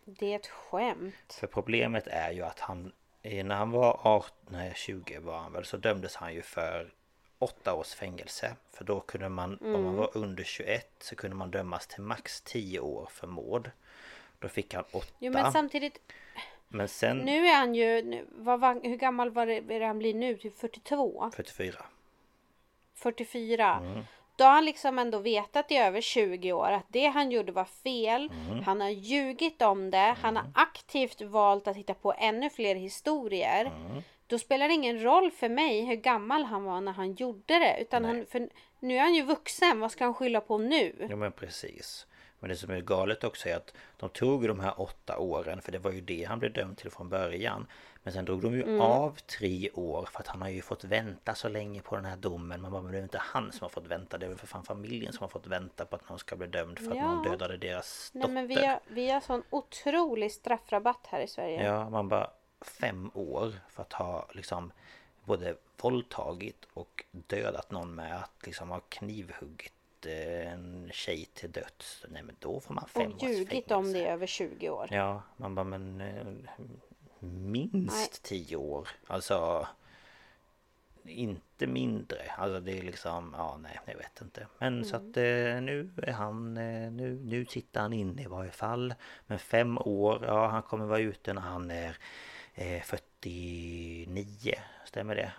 [0.05, 1.34] Det är ett skämt.
[1.39, 2.91] För problemet är ju att han
[3.22, 6.93] eh, när han var 18, nej 20 var han väl så dömdes han ju för
[7.42, 8.56] 8 års fängelse.
[8.72, 12.42] För då kunde man, om man var under 21 så kunde man dömas till max
[12.42, 13.72] 10 år för mord.
[14.39, 15.08] Då fick han 8.
[15.20, 16.00] Jo men samtidigt,
[16.68, 20.00] Men sen nu är han ju, nu- vad, hur gammal var det, är det han
[20.00, 20.38] blir nu?
[20.38, 21.32] Typ 42?
[21.36, 21.86] 44.
[22.96, 23.80] 44.
[23.84, 24.04] Mm.
[24.36, 27.66] Då har han liksom ändå vetat i över 20 år att det han gjorde var
[27.66, 28.32] fel.
[28.48, 28.64] Mm.
[28.64, 30.16] Han har ljugit om det.
[30.22, 33.72] Han har aktivt valt att hitta på ännu fler historier.
[34.32, 37.78] Då spelar det ingen roll för mig hur gammal han var när han gjorde det.
[37.82, 39.80] Utan han, för nu är han ju vuxen.
[39.80, 41.08] Vad ska han skylla på nu?
[41.10, 42.08] Ja men precis.
[42.40, 45.72] Men det som är galet också är att de tog de här åtta åren för
[45.72, 47.68] det var ju det han blev dömd till från början.
[48.04, 48.82] Men sen drog de ju Mm.
[48.82, 52.18] av tre år för att han har ju fått vänta så länge på den här
[52.18, 52.62] domen.
[52.62, 54.18] Man bara, men det är inte han som har fått vänta.
[54.18, 56.48] Det är väl för fan familjen som har fått vänta på att någon ska bli
[56.48, 57.14] dömd för att Ja.
[57.14, 58.34] någon dödade deras Nej dotter.
[58.34, 61.66] men vi har, vi har sån otrolig straffrabatt här i Sverige.
[61.66, 62.30] Ja, man bara
[62.62, 64.72] fem år för att ha liksom
[65.26, 72.05] både våldtagit och dödat någon med att liksom ha knivhuggit eh, en tjej till döds.
[72.09, 73.76] Nej men då får man fem och års ljugit fängelse.
[73.76, 74.88] om det över 20 år.
[74.91, 76.26] Ja, man bara men eh,
[77.20, 78.09] minst Nej.
[78.22, 78.88] tio år.
[79.07, 79.68] Alltså
[81.03, 82.18] inte mindre.
[82.38, 84.47] Alltså det är liksom, ja nej jag vet inte.
[84.57, 88.51] Men så att eh, nu är han, eh, nu, nu sitter han inne i varje
[88.51, 88.93] fall.
[89.28, 91.97] Men fem år, ja han kommer vara ute när han är
[92.56, 94.54] 49.
[94.86, 95.32] Stämmer det?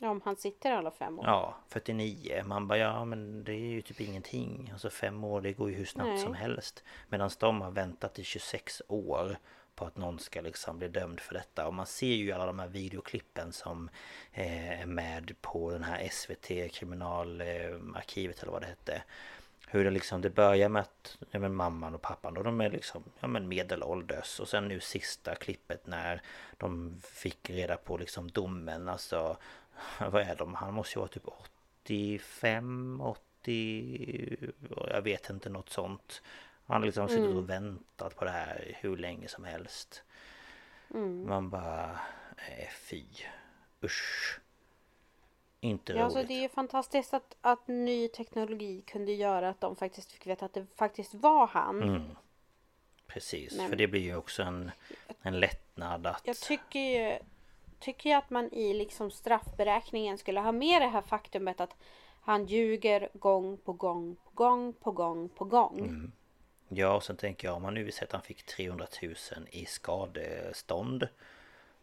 [0.00, 1.26] Ja, om han sitter alla fem år.
[1.26, 2.42] Ja, 49.
[2.46, 4.70] Man bara ja men det är ju typ ingenting.
[4.72, 6.18] Alltså fem år det går ju hur snabbt Nej.
[6.18, 6.84] som helst.
[7.08, 9.38] Medan de har väntat i 26 år
[9.74, 11.66] på att någon ska liksom bli dömd för detta.
[11.66, 13.90] Och man ser ju alla de här videoklippen som
[14.32, 19.02] eh, är med på den här SVT kriminalarkivet eller vad det hette.
[19.70, 22.70] Hur det liksom, det börjar med att ja, men mamman och pappan då, de är
[22.70, 24.40] liksom ja, men medelålders.
[24.40, 26.22] Och sen nu sista klippet när
[26.56, 28.88] de fick reda på liksom domen.
[28.88, 29.36] Alltså,
[30.10, 30.54] vad är de?
[30.54, 31.28] Han måste ju vara typ
[31.84, 34.36] 85, 80,
[34.90, 36.22] jag vet inte något sånt.
[36.66, 40.02] Han liksom suttit och väntat på det här hur länge som helst.
[41.26, 41.98] Man bara,
[42.36, 43.04] eh, fy,
[43.82, 44.40] usch.
[45.60, 46.28] Inte Ja, alltså roligt.
[46.28, 50.44] det är ju fantastiskt att, att ny teknologi kunde göra att de faktiskt fick veta
[50.44, 51.82] att det faktiskt var han.
[51.82, 52.02] Mm.
[53.06, 54.70] Precis, Men- för det blir ju också en,
[55.22, 56.22] en lättnad att...
[56.26, 57.18] Jag tycker ju,
[57.78, 61.76] tycker ju att man i liksom straffberäkningen skulle ha med det här faktumet att
[62.20, 65.78] han ljuger gång på gång på gång på gång på gång.
[65.78, 66.12] Mm.
[66.68, 69.14] Ja, och sen tänker jag om man nu vill säga att han fick 300 000
[69.50, 71.08] i skadestånd.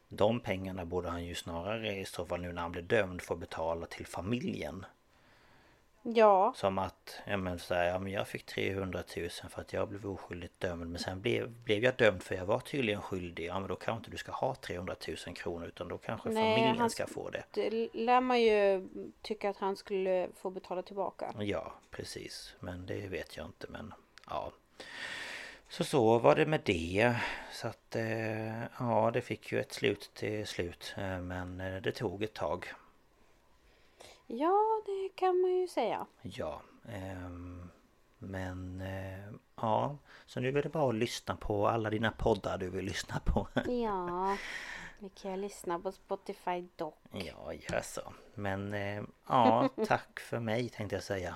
[0.10, 3.36] De pengarna borde han ju snarare i så fall nu när han blir dömd få
[3.36, 4.86] betala till familjen.
[6.08, 9.74] Ja, Som att, ja men så här, ja men jag fick 300 000 för att
[9.74, 13.46] jag blev oskyldigt dömd Men sen blev, blev jag dömd för jag var tydligen skyldig
[13.46, 14.96] Ja men då kanske inte du ska ha 300
[15.28, 18.88] 000 kronor utan då kanske Nej, familjen han- ska få det det lär man ju
[19.22, 21.34] tycka att han skulle få betala tillbaka.
[21.40, 22.56] Ja, precis.
[22.60, 23.94] Men det vet jag inte men
[24.30, 24.52] ja.
[25.70, 27.16] Så så var det med det.
[27.52, 30.94] Så att eh, ja, det fick ju ett slut till slut.
[30.98, 32.68] Eh, Men eh, det tog ett tag.
[34.28, 36.06] Ja, det kan man ju säga.
[36.22, 36.62] Ja.
[36.90, 37.70] ehm,
[38.18, 38.84] men
[39.56, 39.98] ja.
[40.26, 43.48] Så nu är det bara att lyssna på alla dina poddar du vill lyssna på.
[43.68, 44.38] Ja,
[45.00, 46.98] Vi kan ju lyssna på Spotify dock.
[47.12, 48.14] Ja, gör så.
[48.34, 48.74] Men
[49.28, 51.36] ja, tack för mig tänkte jag säga.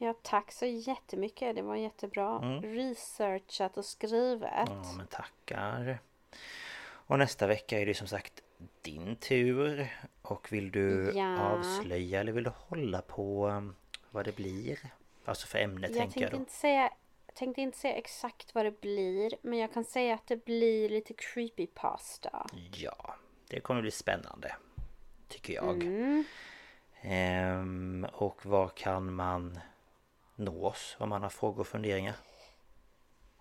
[0.00, 1.56] Ja, tack så jättemycket.
[1.56, 4.50] Det var jättebra researchat och skrivet.
[4.66, 5.98] Ja, men tackar.
[6.80, 8.42] Och nästa vecka är det som sagt
[8.82, 9.92] din tur.
[10.22, 11.40] Och vill du Ja.
[11.40, 13.74] avslöja eller vill du hålla på um,
[14.10, 14.78] vad det blir?
[15.24, 16.36] Alltså för ämne jag tänker jag då.
[16.36, 16.90] inte säga
[17.34, 21.14] tänkte inte säga exakt vad det blir, men jag kan säga att det blir lite
[21.14, 22.46] creepypasta.
[22.72, 23.14] Ja,
[23.48, 24.56] det kommer bli spännande.
[25.28, 25.82] Tycker jag.
[25.82, 26.24] Mm.
[27.00, 29.58] Ehm, och var kan man
[30.38, 32.14] nå oss om man har frågor och funderingar?